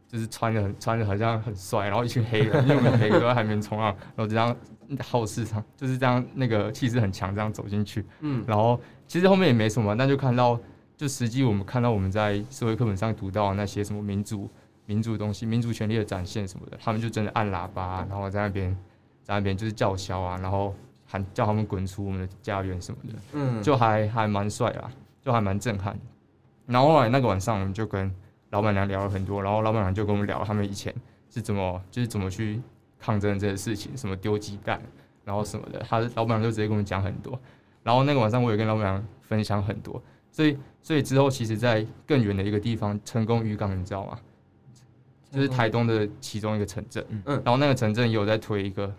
[0.10, 4.54] 就是穿的很穿的好像很帅，然后一群黑人，因为我们每个都在海边冲浪，然后这样
[5.00, 10.60] 好市上就是这样那个气势很强，这样走进去，嗯然后其实后面也没什么，那就看到
[10.98, 14.50] 就实际我们看到我们在社会课本上读到那些什么民主
[14.88, 18.76] 民主东西、民主权利的展现什么的，他们就真的按喇叭，然后在那边
[19.24, 20.74] 在那边就是叫嚣啊，然后
[21.06, 24.90] 喊叫他们滚出我们的家园什么的，嗯，就还还蛮帅啊，
[25.22, 25.96] 就还蛮震撼。
[26.66, 28.12] 然后后来那个晚上，我们就跟
[28.50, 30.94] 老板娘聊了很多，然后老板娘就跟我们聊他们以前
[31.30, 32.62] 是怎么就是怎么去
[33.00, 34.82] 抗争这些事情，什么丢鸡蛋，
[35.24, 37.40] 然后什么的，他老板娘就直接跟我们讲很多。
[37.84, 44.20] 然后那个晚上我也跟老板娘分享很多，所以所以之后其实，在更远的一个地方，成功渔港，你知道吗？
[45.32, 48.92] 就是台东的其中一个城镇，嗯然后那个城镇也有在推一个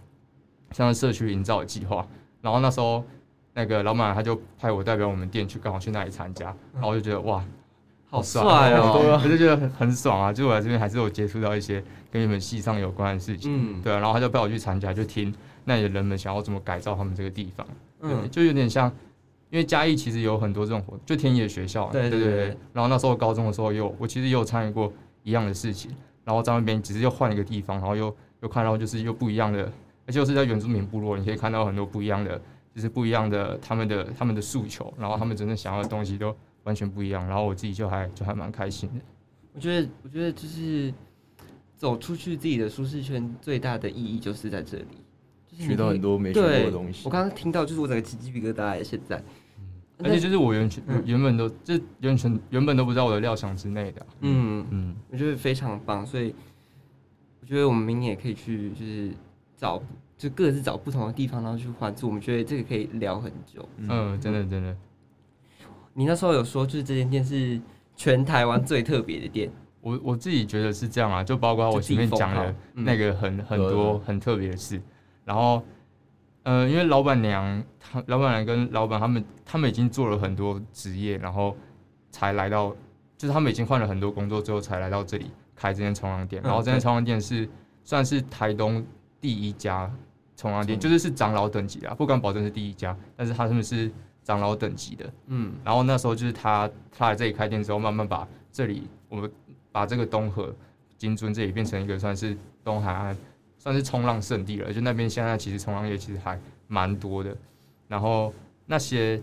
[0.71, 2.07] 像是社区营造的计划，
[2.41, 3.05] 然后那时候
[3.53, 7.45] 那个老板他就派我代表我们店去，刚好去那里参加，然后我就觉得哇，
[8.11, 10.33] 好帅哦，啊我就觉得很很爽啊！
[10.33, 15.33] 就我来这边还是有接触到一些跟你们系上有关的事情，嗯对啊，然后他就带我去参加，就听
[15.65, 17.65] 那里的人们想要怎么改造他们这个地方，
[18.01, 18.91] 对，嗯，就有点像，
[19.51, 22.47] 因为嘉义其实有很多这种活动，就田野学校啊，对对对。
[22.73, 24.93] 然后那时候高中的时候也有，我其实也有参与过
[25.23, 25.91] 一样的事情，
[26.25, 29.71] 然后在那边只是又换一个地方，然后又又看到就是又不一样的，
[30.07, 32.41] 而且又是在原住民部落，你可以看到很多不一样的，
[32.75, 36.35] 就是不一样的他们的他们的诉求，然后他们真正想要的东西都
[36.71, 39.01] 完全不一样，然后我自己就还就还蛮开心的。
[39.53, 40.95] 我觉得，我觉得就是
[41.77, 44.85] 走出去自己的舒适圈，最大的意义就是在这里，
[45.49, 47.11] 就是学到很多没学过的东西我。
[47.11, 49.21] 刚刚听到，就是我整个起鸡皮疙瘩哎，现在，
[49.99, 56.33] 而且就是我原全嗯原本都就原全原本都不在我的料想之内的啊、嗯，嗯，我觉得非常棒，所以
[57.41, 59.11] 我觉得我们明年也可以去，就是
[59.57, 59.83] 找
[60.17, 62.07] 就各自找不同的地方，然后去换住。
[62.07, 63.69] 我们觉得这个可以聊很久。
[63.79, 64.77] 嗯，真的真的，
[65.95, 67.61] 你那时候有说，就是这间店是
[67.97, 69.51] 全台湾最特别的店，
[69.81, 72.85] 我我自己觉得是这样啊，就包括我前面讲的嗯。
[72.85, 74.81] 那个很很多很特别的事，
[75.25, 75.63] 然后，
[76.45, 81.57] 呃，因为老板娘，她老板娘跟老板他们他们已经做了很多职业，然后
[82.11, 82.71] 才来到，
[83.19, 87.49] 就是他们已经换了很多工作之后才来到这里开这间冲浪店，嗯然后这间冲浪店是
[87.85, 88.85] 算是台东
[89.21, 89.91] 第一家
[90.37, 93.91] 冲浪店，就是是长老等级的啊，不敢保证是第一家，但是他们是
[94.31, 99.31] 长老等级的，嗯然后那时候就是他他来这里开店之后，慢慢把这里我们
[99.73, 100.55] 把这个东河
[100.97, 103.17] 金樽这里变成一个算是东海岸，
[103.59, 104.73] 算是冲浪圣地了。
[104.73, 106.39] 就那边现在其实冲浪业其实还
[106.69, 107.37] 蛮多的，
[107.89, 108.33] 然后
[108.67, 109.21] 那些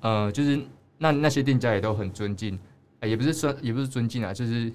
[0.00, 0.60] 呃就是
[0.98, 2.58] 那那些店家也都很尊敬，
[3.00, 4.72] 呃也不是算也不是尊敬啊，就是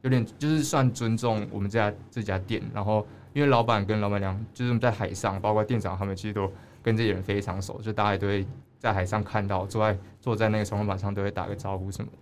[0.00, 2.60] 有点就是算尊重我们这家这家店。
[2.74, 6.50] 然后因为老板跟老板娘就是在海上，包括店长他们其实都
[6.82, 8.44] 跟这些人非常熟，就大家也都会
[8.82, 12.18] 在海上看到，坐在坐在那个冲浪板上都会打个招呼什么的。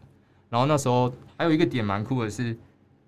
[0.50, 2.54] 然后那时候还有一个点蛮酷的是，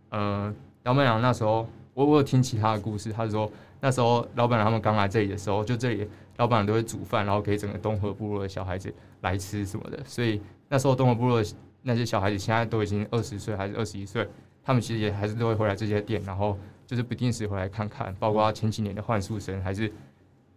[0.08, 0.50] 呃，
[0.84, 10.02] 老板娘那时候我我有听其他的故事，他说那时候老板娘他们刚来这里的时候，就这里老板娘都会煮饭，然后给整个东河部落的小孩子来吃什么的。
[10.06, 11.44] 所以那时候东河部落
[11.82, 14.26] 那些小孩子现在都已经二十岁还是二十一岁，
[14.64, 19.92] 他们其实也还是都会回来这些店，然后就是不定时回来看看，包括前几年的幻术生还是，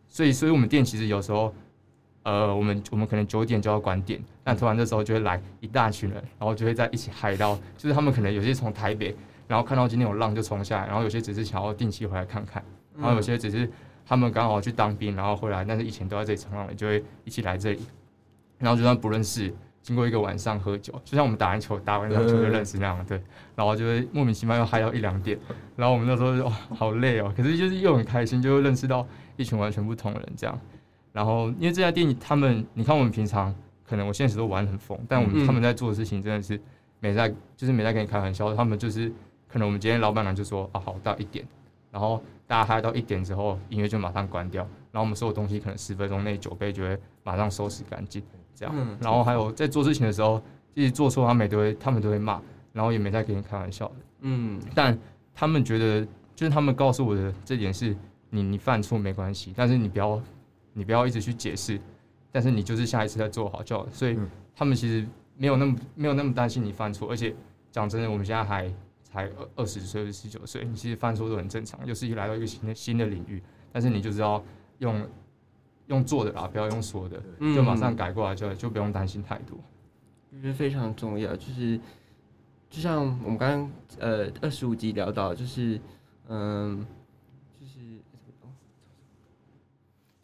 [0.07, 1.53] 所以所以我们店其实有时候。
[2.25, 9.15] 呃，我们我们可能九点就要关店，但突然这时候就会来一大群人，然后就会在一起嗨到，就是他们可能有些从台北，
[9.47, 12.63] 然后看到今天有浪就冲下来，然后有些只是想要定期回来看看，
[12.97, 13.69] 然后有些只是
[14.07, 17.85] 他们刚好去当兵，然后回来，但是以前都在这里冲浪的，就会一起来这里，
[18.57, 23.21] 然后就算不认识，经过一个晚上喝酒，就像我们打篮球打完篮球就认识那样，对，
[23.55, 25.37] 然后就会莫名其妙又嗨到一两点，
[25.75, 29.07] 然后我们那时候就哇好累哦，可是就是又很开心，就会认识到
[29.37, 30.59] 一群完全不同的人这样。
[31.15, 36.59] 然后因为这家店，他们你看我们平常可能我现实都玩得很疯，但我们、嗯他们在做的事情真的是
[36.99, 38.53] 没在，就是没在跟你开玩笑。
[38.53, 39.09] 他们就是
[39.47, 41.47] 可能我们今天老板娘就说啊好到一点，
[41.89, 48.21] 然后大家嗨到一点之后，音乐就马上关掉，然后我们所有东西可能十分钟内酒杯就会马上收拾干净，
[48.53, 48.75] 这样。
[48.77, 50.41] 嗯然后还有在做事情的时候，
[50.75, 52.41] 其实做错他们也都会他们都会骂，
[52.73, 53.95] 然后也没在跟你开玩笑的。
[54.19, 54.97] 嗯但
[55.33, 57.95] 他们觉得，就是他们告诉我的这点是，
[58.29, 60.21] 你你犯错没关系，但是你不要
[60.77, 61.79] 你不要一直去解释，
[62.33, 63.87] 但是你就是下一次再做好就好。
[63.91, 65.07] 所以嗯他们其实
[65.37, 67.33] 没有那么没有那么担心你犯错，而且
[67.71, 68.69] 讲真的，我们现在还
[69.03, 74.43] 才二二十岁、十九岁，你其实犯错都很正常，就是一来到一个新的新的领域，但是你就知道
[74.79, 75.07] 用
[75.87, 79.57] 用做的啦，不要用说的，嗯就马上改过来就就不用担心太多。
[80.31, 81.79] 我觉得非常重要，就是
[82.69, 85.79] 就像我们刚刚呃二十五集聊到，就是
[86.27, 86.85] 嗯，
[87.59, 87.79] 就是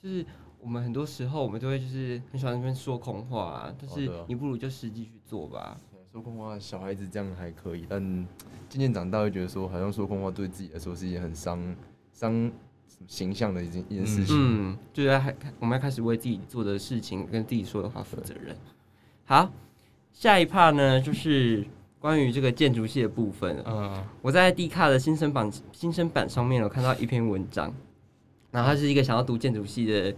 [0.02, 0.26] 就是
[0.60, 5.78] 我们很多时候我们都会就是很喜欢那边说空话啊，但是你不如就实际去做吧。
[6.12, 8.02] 说空话，小孩子这样还可以，但
[8.68, 11.76] 渐渐长大会觉得说，好像说空话对自己来说是一件很伤
[12.12, 12.52] 伤
[13.08, 14.36] 形象的一件一件事情。
[14.38, 18.54] 嗯，就是还我们要开始为自己做的事情跟自己说的话负责任。
[19.24, 19.50] 好，
[20.12, 21.66] 下一 part 呢就是
[21.98, 23.64] 关于这个建筑系的部分。
[23.66, 27.74] 嗯我在 D 卡的新生版新生版上面有看到一篇文章，
[28.52, 30.16] 然后他是一个想要读建筑系的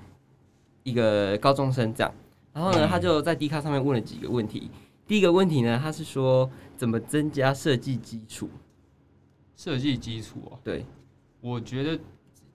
[0.83, 2.13] 一个高中生这样，
[2.51, 4.69] 然后呢，嗯他就在 D 卡上面问了几个问题。
[5.05, 8.49] 第一个问题呢，他是说怎么增加设计基础？
[9.55, 10.85] 设计基础啊，对，
[11.39, 11.99] 我觉得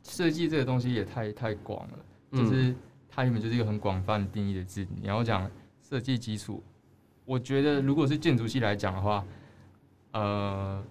[0.02, 1.98] 设计这个东西也太太广了，
[2.32, 2.74] 嗯就是
[3.08, 4.86] 它原本就是一个很广泛定义的字。
[5.00, 5.48] 你要讲
[5.80, 6.62] 设计基础，
[7.24, 9.24] 我觉得如果是建筑系来讲的话，
[10.12, 10.82] 呃，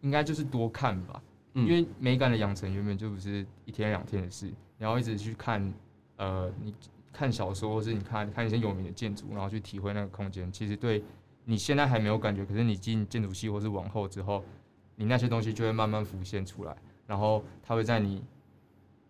[0.00, 1.22] 应该就是多看吧，
[1.54, 5.72] 因为美感的养成原本就不是一天两天的事，你要一直去看，
[6.16, 6.74] 呃，你
[7.12, 11.04] 看小说，或是你看看一些有名的建筑，然后去体会那个空间，其实对
[11.44, 14.42] 你现在还没有感觉，可是你进建筑系或是往后之后，
[14.96, 16.74] 你那些东西就会慢慢浮现出来，
[17.06, 18.24] 然后它会在你，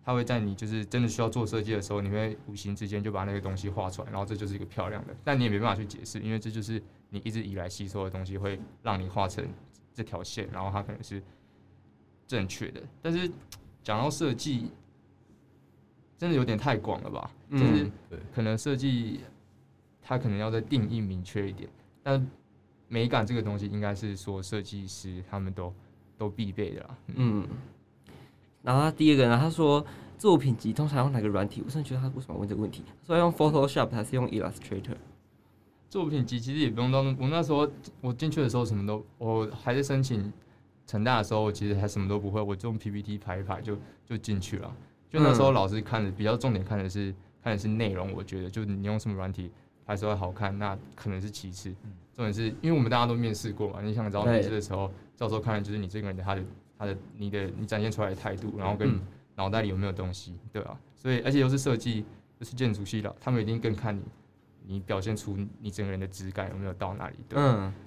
[0.05, 9.47] 它会在你就是真的需要做设计的时候，你会无形之间就把那个东西画出来，然后这就是一个漂亮的，但你也没办法去解释，因为这就是你一直以来吸收的东西，会让你画成
[9.95, 11.23] 这条线，然后它可能是
[12.33, 12.81] 正确的。
[13.03, 13.31] 但是
[13.83, 14.71] 讲到设计，
[16.16, 17.31] 真的有点太广了吧？
[17.51, 17.90] 就是
[18.35, 19.21] 可能设计
[20.01, 21.68] 它可能要再定义明确一点，
[22.03, 22.27] 但
[22.88, 25.75] 美感这个东西应该是说设计师他们都
[26.16, 26.97] 都必备的啦。
[27.09, 27.49] 嗯，嗯，
[28.62, 29.85] 然后他第二个呢，他说
[30.16, 31.62] 作品集通常用哪个软体？
[31.66, 32.83] 我真的觉得他为什么问这个问题？
[32.87, 34.97] 他说要用 Photoshop 还是用 Illustrator？
[35.90, 40.33] 作品集其实也不用到那，我那时候我进去的时候什么都，我还在申请
[40.87, 44.75] 成大的时候，我其实还什么都不会，我就用 PPT 排一排就就进去了。
[45.09, 45.55] 就那时候嗯。
[45.55, 49.51] 老师看的比较重点看的是看的是内容，我觉得就你用什么软体
[49.85, 51.75] 拍出来好看，那可能是其次。
[52.14, 56.42] 重点是因为我们大家都面试过嘛，你想知道面试的时候，教授看的就是你这个人的他的
[56.79, 59.01] 他的你的你展现出来的态度，然后跟
[59.35, 62.05] 脑袋里有没有东西，对啊，所以而且又是设计，
[62.38, 64.03] 又是建筑系的，他们一定更看你
[64.66, 67.40] 你表现出你整个人的质感有没有到那里，对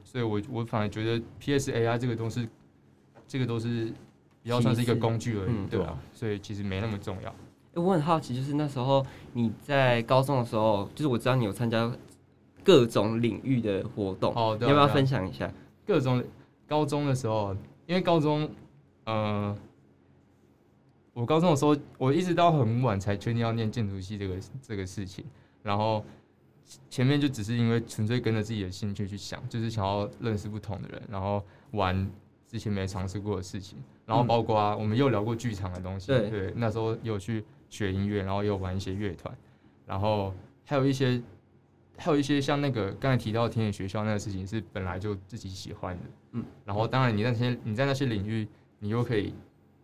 [0.04, 2.48] 所以我我反而觉得 PSAI 这个都是
[3.28, 3.92] 这个都是
[4.42, 7.30] 比较算是一个工具而已，嗯对啊，所以其实没那么重要。
[7.74, 11.92] 诶我很好奇，就是那时候你在高中的时候，就是我知道你有参加
[12.64, 15.52] 各种领域的活动，哦，对要不要分享一下？
[15.86, 16.24] 各种
[16.68, 18.50] 高中的时候，因为高中，
[19.04, 19.56] 呃，
[21.14, 25.26] 我高中的时候，我一直到很晚才确定要念建筑系这个这个事情，
[25.62, 26.04] 然后
[26.90, 32.10] 前面就只是因为纯粹跟着自己的兴趣去想，就是想要认识不同的人，然后玩
[32.56, 36.30] 之前没尝试过的事情，然后包括、啊我们又聊过剧场的东西，对。
[36.30, 39.38] 对，那时候有去学音乐，然后又玩一些乐团，
[39.86, 41.22] 然后还有一些。
[41.98, 48.46] 还有一些像那个刚才提到田野学校那个事情，是本来就自己喜欢的，嗯，然后当然你那些你在那些领域，
[48.80, 49.34] 你又可以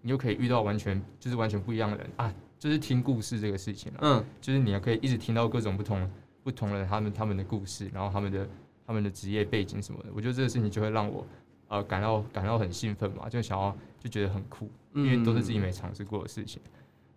[0.02, 4.26] 你又可以遇到完全就是完全不一样的人啊，就是听故事这个事情啊，嗯。
[4.42, 6.12] 就是你也可以一直听到各种不同
[6.44, 8.46] 不同人他们他们的故事，然后他们的
[8.86, 11.26] 他们的职业背景什么的，我觉得这个事情就会让我
[11.72, 16.62] 呃感到感到很兴奋嘛，就想要就觉得很酷，因为都是自己没尝试过的事情，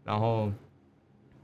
[0.04, 0.50] 然后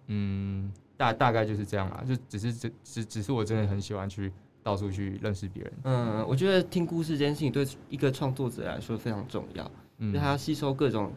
[0.07, 9.69] 嗯大大概就是这样啦，就只是只只只是我真的很喜欢去到处去认识别人，嗯，我觉得听故事这件事情对一个创作者来说非常重要，
[9.99, 11.13] 嗯就他要吸收各种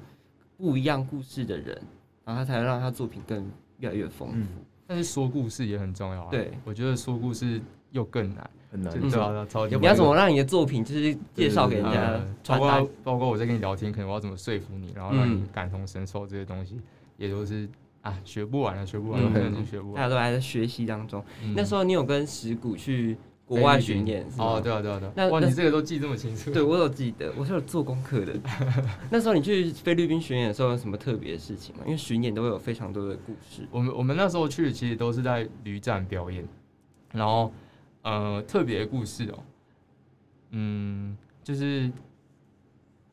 [0.58, 1.80] 不一样故事的人，
[2.26, 4.36] 然后他才能让他作品更越来越丰富。
[4.36, 4.48] 嗯，
[4.88, 9.10] 但是说故事也很重要啊，对，我觉得说故事又更难，很难就。
[9.10, 12.90] 对啊，超级你要怎么让你的作品就是介绍给人家传达括？
[13.04, 16.82] 包括我在跟你聊天，可能我要怎么说服你，然后让你嗯感同身受这些东西，
[17.18, 17.70] 也都是
[18.02, 19.96] 啊学不完了，学不完，的是学不完。
[19.96, 21.24] 大家都还在学习当中。
[21.44, 28.34] 嗯那时候你有跟石谷去国外巡演哦，对啊，对啊，对啊，哇，你这个都记这么清楚，对，我有记得，我是有做功课的。
[29.12, 31.84] 那时候你去菲律宾巡演的时候有什么特别的事情吗？
[31.86, 33.68] 因为巡演都会有非常多的故事。
[33.70, 36.44] 我们我们那时候去其实都是在旅展表演，
[37.12, 37.52] 然后
[38.04, 39.44] 呃特别的故事哦，
[40.52, 41.92] 嗯，就是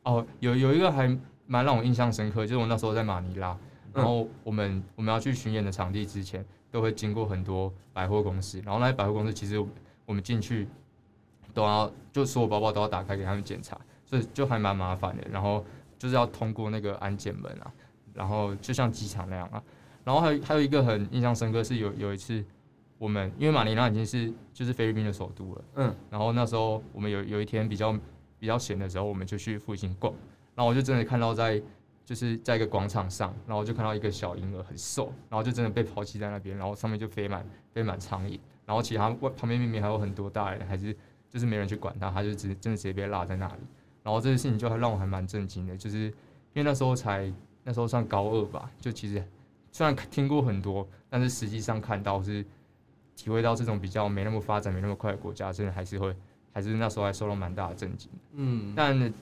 [0.03, 1.07] 哦有有一个还
[1.47, 3.57] 蛮让我印象深刻，就是我那时候在马尼拉，
[3.93, 9.59] 然后我们我们要去巡演的场地之前，都会经过很多百货公司，然后那些百货公司其实
[10.05, 10.67] 我们进去
[11.53, 15.23] 都要就所有包包都要打开给他们检查，所以就还蛮麻烦的。
[15.29, 15.65] 然后
[15.97, 17.71] 就是要通过那个安检门啊，
[18.13, 19.61] 然后就像机场那样啊。
[20.03, 22.43] 然后还有还有一个很印象深刻是有有一次
[23.01, 27.97] 我们因为马尼拉已经是就是菲律宾的首都了，嗯，然后那时候我们有有一天比较
[28.37, 30.13] 比较闲的时候，我们就去附近逛，
[30.53, 31.59] 然后我就真的看到在
[32.05, 37.43] 就是在一个广场上，然后我就看到一个小婴儿很瘦，然后就真的被抛弃在那边，然后上面就飞满
[37.73, 40.95] 飞满苍蝇，然后其他外旁边明明还有很多大人，还是
[41.27, 43.63] 就是没人去管他，他就直真的直接被落在那里，
[44.03, 46.01] 然后这件事情就让我还蛮震惊的，就是
[46.53, 47.33] 因为那时候才
[47.63, 49.27] 那时候算高二吧，就其实
[49.71, 52.45] 虽然听过很多，但是实际上看到是
[53.21, 56.15] 体会到这种比较没那么发展、没那么快的国家，真的还是会
[56.51, 58.09] 还是那时候还受到蛮大的震惊。
[58.33, 59.13] 嗯，但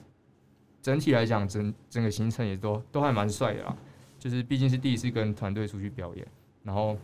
[0.80, 3.76] 整体来讲，整整个行程也都都还蛮帅的啦。
[4.18, 6.26] 就是毕竟是第一次跟团队出去表演，
[6.62, 6.96] 然后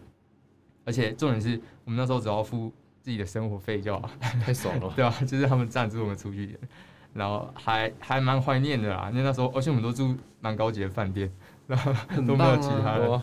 [0.84, 4.92] 而且重点是我们那时候只要付自己的生活费就好，太爽了吧。
[4.96, 6.58] 对啊，就是他们赞助我们出去，
[7.14, 11.30] 然后还还蛮怀念的啦，因为那时候而且我们都住蛮高级的饭店，
[11.66, 11.92] 然后
[12.26, 13.22] 都没有其他人哇，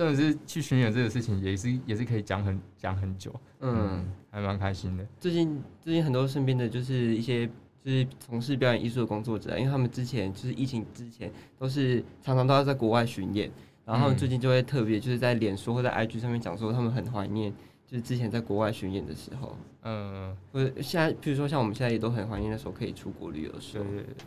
[0.00, 5.06] 真的是去巡演这个事情也是也是可以讲很讲很久，嗯，还蛮开心的。
[5.18, 7.46] 最近最近很多身边的就是一些
[7.84, 13.50] 就是从事表演艺术的工作者啊，因为他们之前就是疫情之前都是常常都要在国外巡演，
[13.84, 17.52] 然后最近就会特别就是在脸书或在 IG 上面讲说他们很怀念
[17.86, 23.84] 就是之前在国外巡演的时候，嗯，或者现在比如说像我们现在也都很怀念那时候可以出国旅游的时候。
[23.84, 24.24] 对对对，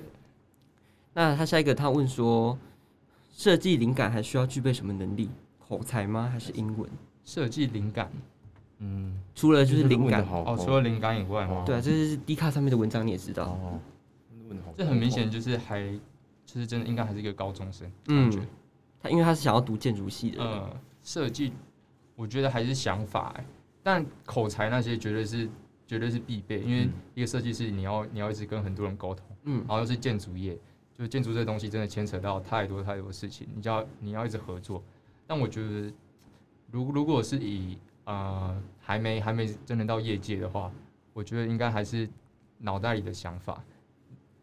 [1.16, 2.56] 那他下一个他问说，
[3.32, 5.32] 设计灵感还需要具备什么能力？
[5.78, 6.30] 口才吗？
[6.32, 6.88] 还是英文？
[7.24, 8.12] 设计灵感，
[8.80, 13.80] 嗯，除了就是灵感，好哦，除了灵感以外嘛，对啊，这是 D 卡上面的文章你也知道，哦，
[14.78, 15.82] 这很明显就是还
[16.46, 18.30] 就是真的应该还是一个高中生，嗯。
[18.30, 18.48] 感觉，
[19.02, 20.70] 他因为他是想要读建筑系的，嗯，
[21.02, 21.54] 设计
[22.16, 23.46] 我觉得还是想法、欸，
[23.82, 25.50] 但口才那些绝对是
[25.88, 26.92] 绝对是必备，因为嗯。
[27.16, 29.60] 一个设计师你要你要一直跟很多人沟通，嗯。
[29.60, 30.56] 然后又是建筑业，
[30.94, 34.84] 就是建筑这东西真的牵扯到太多太多事情，你就要你要一直合作。
[35.34, 35.92] 但我觉得，
[36.70, 40.72] 如如果是以呃还没还没真的到业界的话，
[41.12, 42.08] 我觉得应该还是
[42.60, 43.64] 脑袋里的想法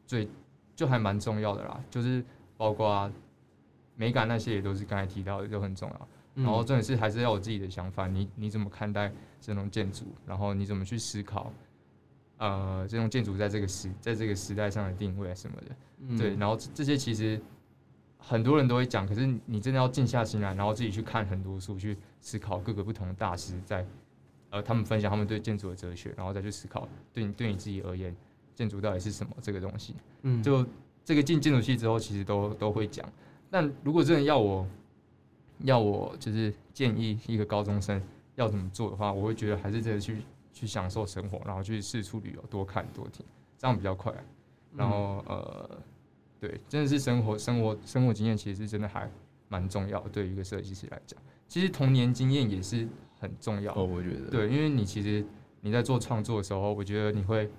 [0.05, 0.29] 最
[0.75, 2.25] 就还蛮重要的啦，就是
[2.57, 3.09] 包括
[3.95, 6.09] 美感那些也都是刚才提到的，就很重要。
[6.35, 6.43] 嗯。
[6.43, 11.53] 然后重点是还是要有自己的想法，你你怎么看待这种建筑，然后你怎么去思考，
[12.39, 16.19] 呃，这种建筑在这个时在这个时代上的定位啊什么的，嗯。
[16.19, 17.41] 对，然后这这些其实
[18.21, 23.85] 很多人都会讲，可是你真的要静下心来，然后自己去看很多书，去思考各个不同的大师在
[24.51, 28.15] 呃他们分享他们对建筑的哲学，然后再去思考对你 对你自己而言，
[28.55, 29.95] 建筑到底是什么这个东西。
[30.23, 30.65] 嗯就
[31.05, 33.05] 这个进建筑系之后，其实都都会讲。
[33.51, 34.67] 但如果真的要我
[35.61, 38.01] 要我就是建议一个高中生
[38.37, 43.25] 要怎么做的话，我会觉得还是真的去去享受生活，然后去四处旅游，多看多听，
[43.59, 44.13] 这样比较快。
[44.77, 45.69] 然后呃，
[46.41, 49.09] 对，真的是生活生活生活经验，其实真的还
[49.49, 52.89] 蛮重要的，对于一个设计师来讲，其实童年经验也是
[53.19, 55.25] 很重要哦，我觉得，对，因为你其实
[55.61, 57.51] 你在做创作的时候，我觉得你会，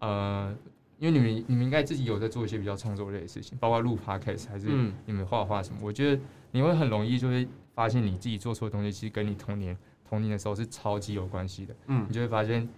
[0.00, 0.54] 呃，
[0.98, 4.92] 因为你们你们应该自己有在做一些比较创作类的事情，包括录 podcast 还是嗯。
[5.06, 9.74] 你们画画什么，我觉得你会很容易就会发现你自己做错的东西，其实跟你童年
[10.04, 11.74] 童年的时候是超级有关系的。
[11.86, 12.04] 嗯。
[12.08, 12.68] 你就会发现，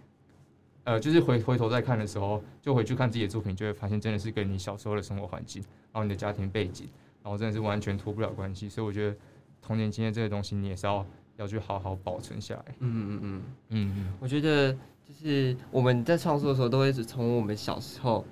[0.85, 5.63] 呃，就是回回头再看的时候，就回去看自己的作品，就会发现真的是跟你小时候的生活环境，
[5.93, 6.89] 然后你的家庭背景，
[7.23, 8.69] 然后真的是完全脱不了关系。
[8.69, 9.17] 所以我觉得
[9.61, 11.07] 童年经验这个东西，你也是要
[11.37, 12.65] 要去好好保存下来。
[12.81, 14.13] 嗯嗯嗯，嗯嗯。
[14.19, 18.25] 我觉得就是我们在创作的时候，都会是从我们小时候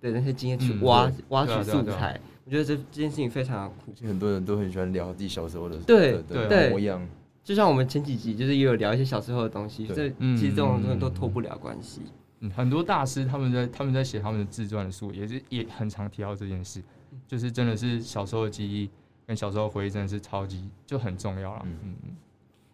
[0.00, 2.20] 的那些经验去嗯挖、对挖取素材。
[2.44, 3.92] 我觉得这这件事情非常酷。
[3.94, 7.08] 其实很多人都很喜欢聊自己小时候的对的的对模样，
[7.44, 12.00] 就像我们前几集就是也有聊一些小时候的东西，对这嗯其实这种东西都脱不了关系。
[12.40, 16.82] 嗯，很多大师他们在他们在写他们的自传的书，也是也很常提到这件事，
[17.28, 18.90] 就是真的是小时候的记忆
[19.26, 21.62] 跟小时候回忆真的是超级就很重要了。
[21.66, 22.16] 嗯嗯嗯。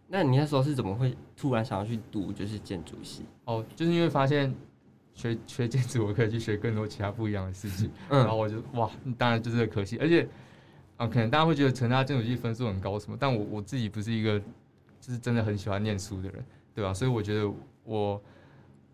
[0.08, 3.24] 那你那时候是怎么会突然想要去读就是建筑系？
[3.44, 4.52] 哦，就是因为发现
[5.14, 10.26] 学学建筑，我可以去学更多其他不一样的事情， 然后嗯我就哇，当然就是可惜，而且
[10.96, 14.42] 啊，可能大家会觉得成大建筑系分数很高什么，但我我自己不是一个
[15.00, 16.44] 就是真的很喜欢念书的人，
[16.74, 17.50] 对吧、所以我觉得
[17.84, 18.20] 我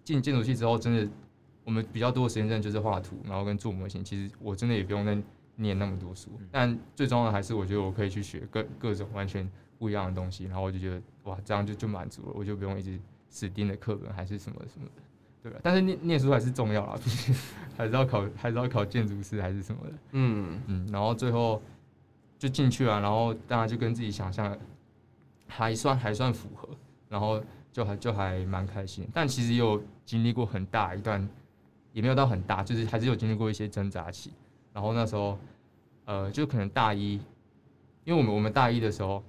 [0.05, 1.09] 进建筑系之后，真的
[1.65, 4.05] 我们比较多的时间真的就是画图，然后跟做模型。
[4.05, 5.19] 其实我真的也不用再
[5.57, 12.99] 念那么多书，但最重要的还是我觉得我可以去学各各种完全不一样的东西，然后我就觉得哇，这样就就满足了，我就不用一直
[13.29, 15.03] 死盯着课本还是什么什么的，
[15.43, 15.59] 对吧？
[15.63, 17.35] 但是念念书还是重要啦， 毕竟
[17.77, 19.93] 还是要考还是要考建筑师还是什么的。
[20.13, 21.61] 嗯嗯，然后最后
[22.39, 24.59] 就进去了，然后当然就跟自己想象的
[25.47, 26.69] 还算还算符合，
[27.09, 27.43] 然后
[27.73, 29.07] 就还就还蛮开心。
[29.13, 31.27] 但其实也有经历过很大一段，
[31.93, 34.33] 也没有到很大，就是还是有经历过一些挣扎期。
[34.73, 35.39] 然后那时候，
[36.05, 37.15] 呃，就可能大一，
[38.05, 39.23] 因为我们我们大一的时候，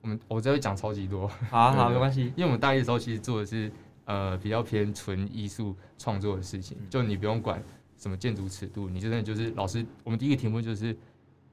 [0.00, 2.32] 我们我这会讲超级多，好啊好没关系。
[2.36, 3.70] 因为我们大一的时候其实做的是
[4.06, 7.62] 呃比较偏纯艺术创作的事情，就你不用管
[7.96, 10.96] 什么建筑尺度，你真的就是老师，我们第一个题目就是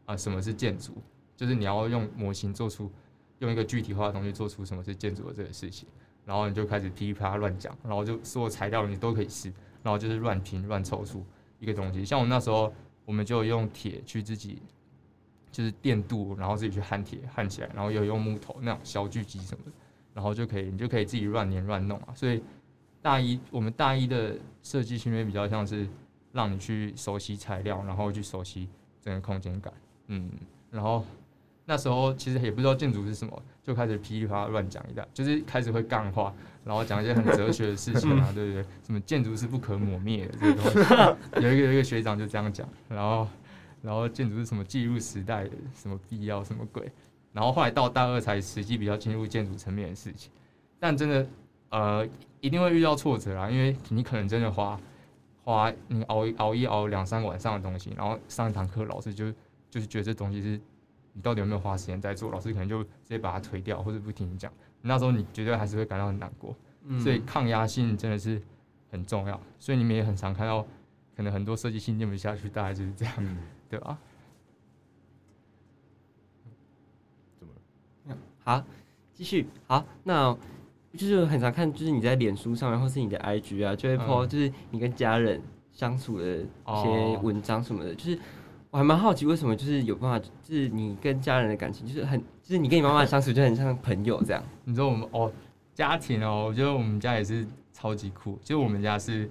[0.05, 0.93] 啊、什么是建筑，
[1.38, 2.91] 就是你要用模型做出
[3.40, 5.88] 用一个具体化的东西做出什么是建筑的这个事情，
[6.26, 9.52] 然后你就开始噼里啪啦乱讲，然后就所有材料你都可以试，
[9.84, 11.26] 然后就是乱拼乱凑出
[11.60, 12.06] 一个东西。
[12.06, 12.74] 像我那时候
[13.06, 14.62] 我们就用铁去自己。
[15.52, 19.72] 就是电镀，然后自己去焊铁焊起来，然后又用木头那种小锯机什么的，
[20.14, 22.14] 然后就可以你就可以自己乱粘乱弄啊。
[22.14, 22.44] 所以
[23.02, 25.90] 大一我们大一的设计训练比较像是
[26.32, 28.70] 让你去熟悉材料，然后去熟悉
[29.02, 29.74] 整个空间感，
[30.08, 30.30] 嗯，
[30.70, 31.04] 然后
[31.70, 36.34] 那时候其实也不知道建筑是什么，就开始噼里啪啦乱讲一大，就是开始会干话，
[36.66, 38.64] 然后讲一些很哲学的事情啊， 对不对？
[38.84, 43.28] 什么建筑是不可磨灭的这个东西，有一个有一个学长就这样讲，然后
[43.84, 46.92] 然后建筑是什么记录时代的什么必要什么鬼，
[47.34, 50.32] 然后后来到大二才实际比较进入建筑层面的事情，
[50.80, 51.28] 但真的
[51.70, 52.08] 呃
[52.42, 54.80] 一定会遇到挫折啊，因为你可能真的花
[55.44, 59.32] 花你熬一熬一熬两三个晚上的东西，然后上一堂课老师就
[59.70, 60.60] 就是觉得这东西是
[61.20, 64.50] 你到底有没有花时间在做，老师可能就直接把它推掉或者不听你讲，
[64.82, 66.56] 那时候你绝对还是会感到很难过。
[66.86, 68.42] 嗯所以抗压性真的是
[68.90, 69.38] 很重要。
[69.60, 70.66] 所以你们也很常看到，
[71.18, 73.38] 可能很多设计系念不下去，大概就是这样，嗯，
[73.70, 73.98] 对吧？
[77.38, 77.54] 怎么
[78.06, 78.18] 了？
[78.46, 78.64] 好，
[79.14, 80.34] 继续好，那
[80.94, 85.42] 就是很常看，就是你在脸书上面，或是你的 IG 啊，就会 po 嗯就是你跟家人
[85.74, 88.18] 相处的一些哦文章什么的，就是
[88.72, 94.44] 我还蛮好奇，为什么就是有办法，就是你跟家人的感情，就是很，就是你跟你妈妈相处就很像朋友这样。
[94.64, 95.32] 你知道我们哦，
[95.74, 98.38] 家庭哦，我觉得我们家也是超级酷。
[98.44, 99.28] 就我们家是，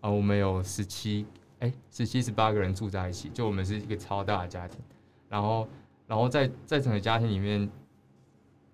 [0.00, 1.24] 啊、我们有十七，
[1.60, 4.80] 哎，十七十八个人住在一起，就我们是一个超大的家庭。
[5.28, 5.68] 然后，
[6.08, 7.70] 然后在在整个家庭里面，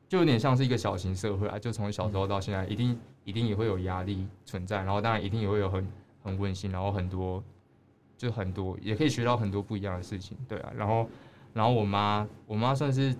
[0.09, 1.59] 就有点像是一个小型社会啊。
[1.59, 5.87] 就从小时候到现在，一定一定也会有压力存在，然后当然一定也会有很
[6.23, 7.45] 很温馨，然后很多
[8.19, 10.73] 就很多也可以学到很多不一样的事情，对啊。
[10.77, 11.09] 然后，
[11.55, 13.15] 然后我妈，我妈算是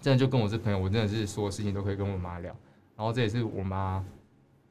[0.00, 2.56] 真的就跟我是朋友，我真的是所有事情都可以跟我妈聊。
[2.96, 4.02] 然后这也是我妈，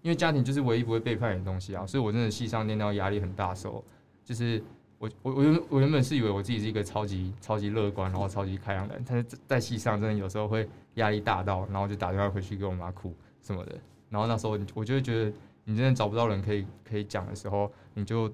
[0.02, 3.84] 因为家庭就是唯一不会背叛你的东西啊，所以我真的戏上念到压力很大的时候，
[4.24, 4.64] 就是
[4.98, 13.76] 我我我原我原本是以为我自己是一个超级超级乐观，然后超级开朗的人，但是在戏上真的有时候会压力大到，然后就打电话回去给我妈哭什么的。
[14.10, 15.34] 然后那时候我就会觉得，
[15.66, 18.32] 你真的找不到人可以可以讲的时候，你就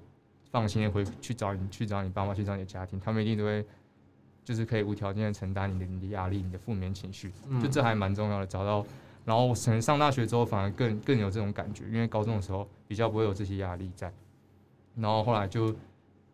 [0.50, 3.64] 放心的回去找你去找你爸妈，去找你的家庭，他们一定都会。
[4.46, 8.46] 就是可以无条件的承担你的你的压力、你的负面情绪，嗯就这还蛮重要的。
[8.46, 8.86] 找到，
[9.24, 14.12] 然后可能上大学之后反而更更有这种感觉，因为高中的时候比较不会有这些压力在，
[14.94, 15.74] 然后后来就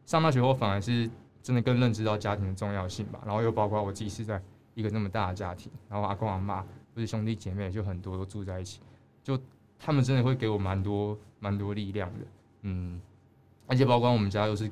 [0.04, 1.08] 上大学后反而是
[1.42, 3.18] 真的更认知到家庭的重要性吧。
[3.24, 4.38] 然后又包括我自己是在
[4.74, 6.60] 一个那么大的家庭，然后阿公阿妈
[6.94, 8.80] 或者兄弟姐妹就很多都住在一起，
[9.22, 9.40] 就
[9.78, 12.26] 他们真的会给我蛮多蛮多力量的，
[12.64, 13.00] 嗯，
[13.72, 14.70] 而且包括我们家又是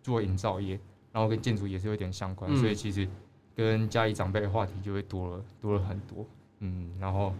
[0.00, 0.78] 做营造业，
[1.10, 3.08] 然后跟建筑也是有点相关，嗯所以其实
[3.56, 6.24] 跟家里长辈的话题就会多了多了很多，
[6.60, 7.34] 嗯，然后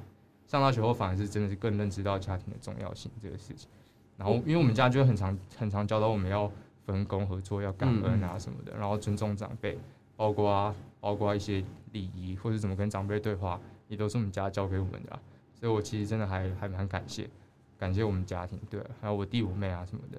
[0.48, 3.68] 上大学后反而是真的是更认知到家庭的重要性这个事情，
[4.16, 6.50] 然后因为我们家就会很常很常教导我们要
[6.84, 9.78] 分工合作，要感恩啊什么的，然后尊重长辈，
[10.16, 15.20] 包括包括一些礼仪或者怎么跟长辈对话，也都是我们家教给我们的啊、
[15.54, 17.30] 所以我其实真的还还蛮感谢
[17.78, 20.18] 感谢我们家庭，对，还有我弟我妹啊什么的。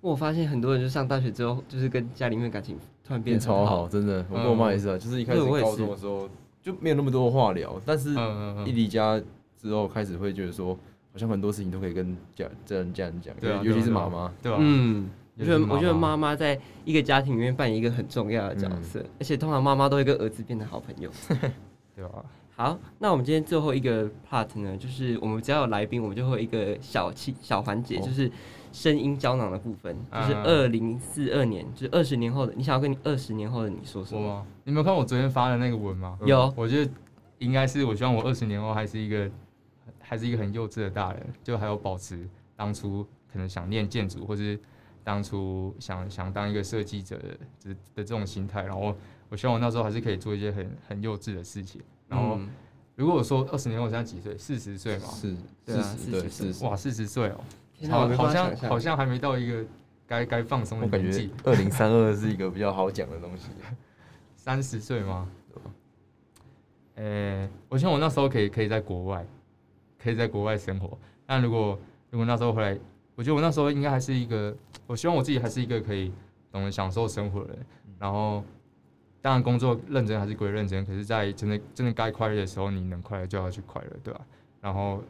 [0.00, 4.24] 我发现很多人就上大学之后，就是跟家里面感情突然变超好，真的。
[4.30, 6.28] 我跟我妈也是啊，就是一开始高中的时候
[6.62, 9.20] 就没有那么多话聊，但是一嗯，离家
[9.56, 10.74] 之后开始会觉得说，
[11.12, 14.32] 好像很多事情都可以跟家家人家人讲，对啊尤其是妈妈。
[14.42, 14.58] 对吧？
[14.60, 21.10] 嗯，我觉得我觉得妈妈妈在一个家庭里面扮演一个很重要的角色，而且通常妈妈都会跟儿子变成好朋友。
[21.94, 22.24] 对吧？
[22.60, 28.30] 好，那我们今天最后一个 part 呢，就是我们只要有来宾，我们就会有一个小气小环节，哦就是
[28.70, 34.46] 声音胶囊的部分，就是嗯二零四二年，就是二十年后的，你想要跟你二十年后的你说什么？
[34.64, 36.18] 你没有看我昨天发的那个文吗？
[36.26, 36.92] 有，我觉得
[37.38, 39.30] 应该是，我希望我二十年后还是一个，
[39.98, 43.02] 还是一个很幼稚的大人，就还有保持当初
[43.32, 44.60] 可能想念建筑，或是
[45.02, 47.28] 当初想想当一个设计者的
[47.64, 48.64] 的的这种心态。
[48.64, 48.94] 然后
[49.30, 51.80] 我希望我那时候还是可以做一些很很幼稚的事情。
[52.10, 52.48] 然后嗯
[52.96, 54.36] 如果我说二十年后我现在几岁？
[54.36, 55.08] 四十岁嘛？
[55.08, 55.34] 是，
[55.64, 56.64] 对啊四十对40岁四十。
[56.66, 57.40] 哇，四十岁哦，
[57.90, 59.64] 好好像好像还没到一个
[60.06, 61.32] 该该放松的我感觉年纪。
[61.44, 63.48] 二零三二是一个比较好讲的东西。
[64.36, 65.70] 三十岁吗对吧？
[66.96, 69.24] 呃、我希望我那时候可以可以在国外，
[69.98, 70.98] 可以在国外生活。
[71.24, 71.78] 但如果
[72.10, 72.78] 如果那时候回来，
[73.14, 74.54] 我觉得我那时候应该还是一个，
[74.86, 76.12] 我希望我自己还是一个可以
[76.52, 77.66] 懂得享受生活的人。
[77.98, 78.42] 然后，
[79.22, 84.20] 当然工作认真还是归认真，可是，在真的真的该快乐的时候，你能快乐就要去快乐，对吧、
[84.60, 85.02] 然后，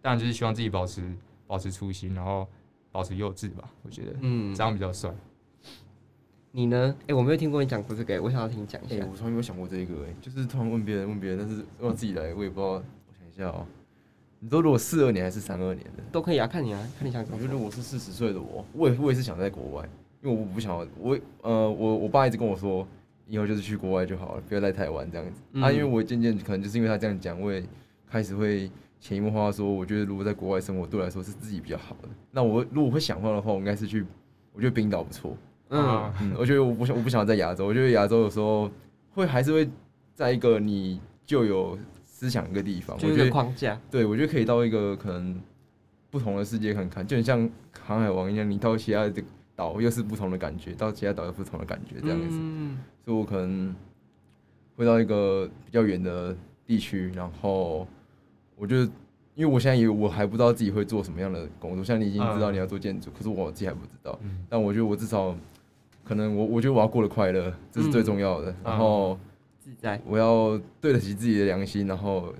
[0.00, 1.02] 当然就是希望自己保持
[1.46, 2.46] 保持初心，然后
[2.90, 3.70] 保持幼稚吧。
[3.82, 5.12] 我觉得嗯这，样比较帅。
[6.50, 6.96] 你呢？
[7.06, 9.06] 哎、我没有听过你讲过这个、我想要听你讲一哎、下。
[9.10, 12.72] 我从来没有想过这个、哎，就是突然问别人问别人，但是让自己来，我也不知道。
[12.72, 12.82] 我
[13.18, 13.66] 想一下哦、
[14.40, 16.02] 你说如果四二年还是三二年的？
[16.10, 17.22] 都可以啊，看你啊，看你想。
[17.30, 19.88] 我觉得我是四十岁的我，我也我也是想在国外，
[20.22, 22.86] 因为我不想要我呃我我爸一直跟我说，
[23.28, 25.40] 以后就是去国外就好了，不要在台湾这样子。
[25.52, 27.62] 嗯啊，因为我渐渐可能就是因为他这样讲，我也
[28.10, 32.08] 开始会潜移默化地说，我觉得如果在国外生活对我来说是自己比较好的。
[32.30, 34.04] 那我如果会想换的话，我应该是去，
[34.52, 35.36] 我觉得冰岛不错。
[35.70, 38.70] 嗯，我觉得我不想我不想要在亚洲，我觉得亚洲有时候
[39.10, 39.68] 会还是会
[40.14, 45.38] 在一个你就有思想一个地方，就一个我觉得框架，对我觉得可以到一个可能
[46.10, 47.48] 不同的世界看看，就很像
[47.82, 49.22] 航海王一样，你到其他的
[49.58, 52.38] 岛又是不同的感觉，到其他岛又不同的感觉这样子。
[52.40, 53.74] 嗯所以我可能
[54.76, 57.84] 会到一个比较远的地区，然后
[58.54, 58.76] 我就
[59.34, 64.16] 因为我现在也我还不知道自己会做什么样的工作，像你已经知道嗯你要做建筑，可是我自己还不知道。
[64.22, 65.34] 嗯但我觉得我至少
[66.04, 68.54] 可能我我觉得我要过得快乐，这是最重要的。
[68.62, 69.18] 然后
[69.58, 70.00] 自在。
[70.06, 72.32] 我要对得起自己的良心，然后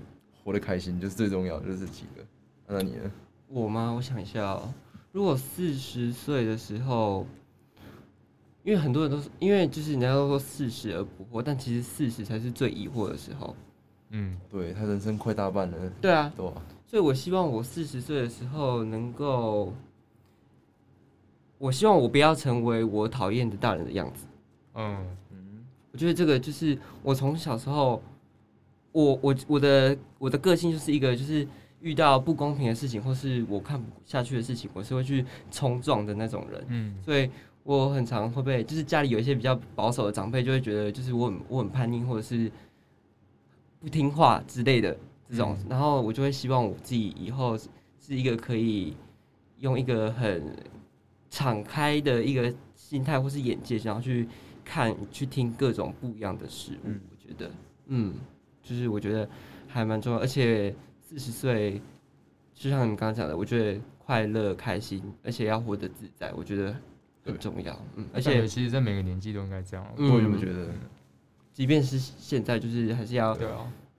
[0.45, 2.23] 活得开心，就是最重要的，就是这几个。
[2.67, 3.11] 那你呢？
[3.47, 3.91] 我吗？
[3.91, 4.73] 我想一下哦，
[5.11, 7.25] 如果四十岁的时候，
[8.63, 13.55] 因为很多人都是因为就是人家都说四十而不惑，但其实四十才是最疑惑的时候。
[14.11, 16.61] 嗯，对他人生快大半了，对啊，对啊？
[16.85, 19.71] 所以我希望我四十岁的时候能够，
[21.57, 24.25] 我希望我不要成为我讨厌的大人的样子。
[24.73, 28.01] 嗯，嗯，我觉得这个就是我从小时候，
[28.91, 31.47] 我我我的我的个性就是一个就是
[31.81, 36.65] 遇到不公平的事情或是我看不下去的事情，我是会去冲撞的那种人。
[36.67, 37.29] 嗯，所以
[37.63, 42.51] 我很常会被，就是家里有一些比较保守的长辈，就会觉得就是我很我很叛逆，或者是
[43.79, 44.97] 不听话之类的
[45.29, 47.69] 这种，嗯然后我就会希望我自己以后是
[47.99, 48.95] 是一个可以
[49.59, 50.43] 用一个很
[51.29, 54.27] 敞开的一个心态或是眼界，然后去
[54.65, 56.77] 看、去听各种不一样的事物。
[56.85, 57.51] 嗯我觉得，
[57.87, 58.13] 嗯，
[58.63, 59.29] 就是我觉得
[59.67, 60.75] 还蛮重要，而且
[61.09, 61.81] 四十岁，
[62.53, 66.75] 就像你刚刚讲的，我觉得快乐、开心，而且要活得自在，我觉得
[67.25, 67.73] 很重要。
[67.95, 69.83] 嗯，而而且且其实在每个年纪都应该这样。
[69.97, 70.67] 嗯我也这么觉得。
[71.51, 73.35] 即便是现在，就是还是要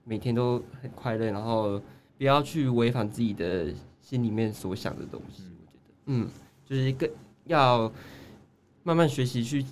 [0.05, 1.81] 每天都很快乐，然后
[2.17, 5.43] 不要去违反自己的心里面所想的东西。
[5.43, 6.29] 我觉得，嗯，
[6.65, 7.09] 就是更
[7.43, 7.91] 要
[8.83, 9.65] 慢慢学习去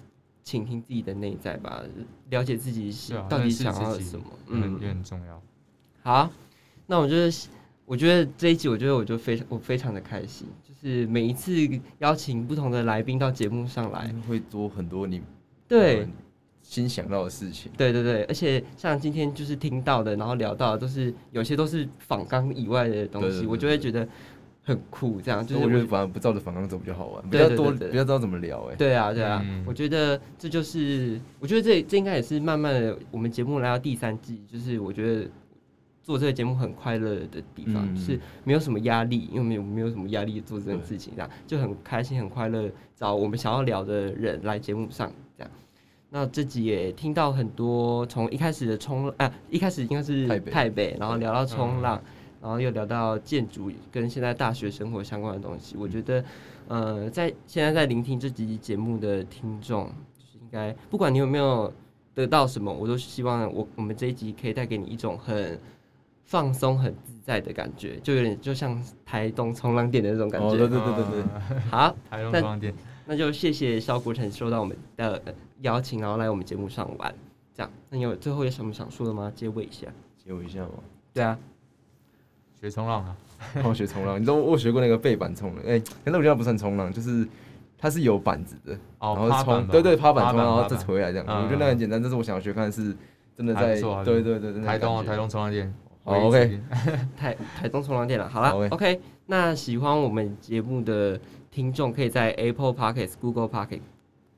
[0.43, 1.81] 倾听自己的内在吧，
[2.29, 2.93] 了解自己
[3.29, 4.25] 到底想要什么。
[4.47, 5.41] 嗯，嗯也，很重要。
[6.03, 6.29] 好，
[6.89, 7.31] 那我觉得，
[7.85, 11.51] 我觉得这一集，我觉得我就非常，我非常的开心，就是每一次
[11.99, 15.21] 邀请不同的来宾到节目上来，会多很多你
[15.67, 16.07] 对呃，
[16.63, 17.71] 新想到的事情。
[17.77, 24.07] 对对对，而且像今天就是听到的，然后聊到的都是有些都是仿纲以外的东西，我就会觉得
[24.63, 28.63] 很酷，这样就就是是我觉得反而不照着仿纲走比较好玩，比对较多，比较知道怎么聊。
[28.71, 35.29] 哎，对啊对啊，嗯我觉得这就是，我觉得这这应该也是慢慢的，我们节目来到第三季，就是我觉得
[36.09, 45.51] 做这个节目很快乐的地方，嗯就是没有什么压力，因为没有没有什么压力做这件事情，这样就很开心很快乐，找我们想要聊的人来节目上这样。
[46.09, 52.01] 那这集也听到很多从一开始的冲啊，一开始应该是台北然后聊到冲浪，
[52.41, 55.75] 然后又聊到建筑跟现在大学生活相关的东西。
[55.77, 56.25] 我觉得，
[56.67, 59.85] 呃，在现在在聆听这集节目的听众，
[60.17, 61.71] 就是应该不管你有没有
[62.15, 65.59] 得到什么，我都希望我我们这一集可以带给你一种很
[66.29, 70.47] 放松、很自在的感觉，就有点就像台东冲浪店的那种感觉。
[70.47, 72.71] 哦对对对对对对，好， 台东冲浪店，
[73.07, 77.11] 那就谢谢肖国成收到我们的呃邀请，然后来我们节目上玩。
[77.55, 79.31] 这样，那你有最后有什么想说的吗？
[79.35, 79.87] 结尾一下。
[80.23, 80.69] 接我一下吗。
[81.11, 81.35] 对啊，
[82.61, 83.17] 学冲浪啊，
[83.55, 87.27] 帮 我学冲浪，你知道我学过那个背板冲浪，哎、可是我觉得不算冲浪，就是
[87.75, 91.25] 它是有板子的，哦，然后冲，对对，趴板冲，然后再回来这样。
[91.27, 92.95] 嗯我觉得那很简单，但是我想要学看是
[93.35, 95.73] 真的在对对对，台东啊，台东冲浪店。
[96.09, 98.27] 好唯一 OK 指定 台台中冲浪店了。
[98.27, 99.01] 好了 OK，OK。
[99.27, 101.19] 那喜欢我们节目的
[101.51, 103.81] 听众，可以在 Apple Podcast、Google Podcast、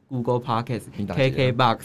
[0.10, 1.80] Google Podcast、你打结啊 KKBox、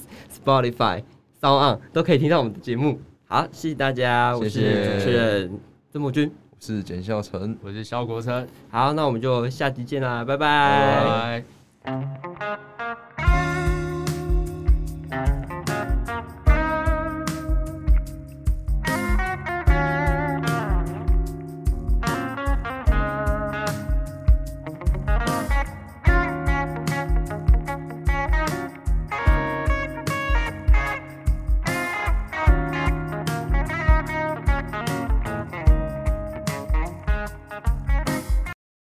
[0.44, 1.02] Spotify、
[1.40, 3.00] Sound On 都可以听到我们的节目。
[3.28, 5.60] 好，谢谢大家，我是谢谢主持人
[5.90, 6.30] 曾博君。
[6.50, 7.56] 我是简孝成。
[7.62, 11.44] 我是肖国成，好，那我们就下集见啦，拜拜拜
[11.84, 12.75] 拜。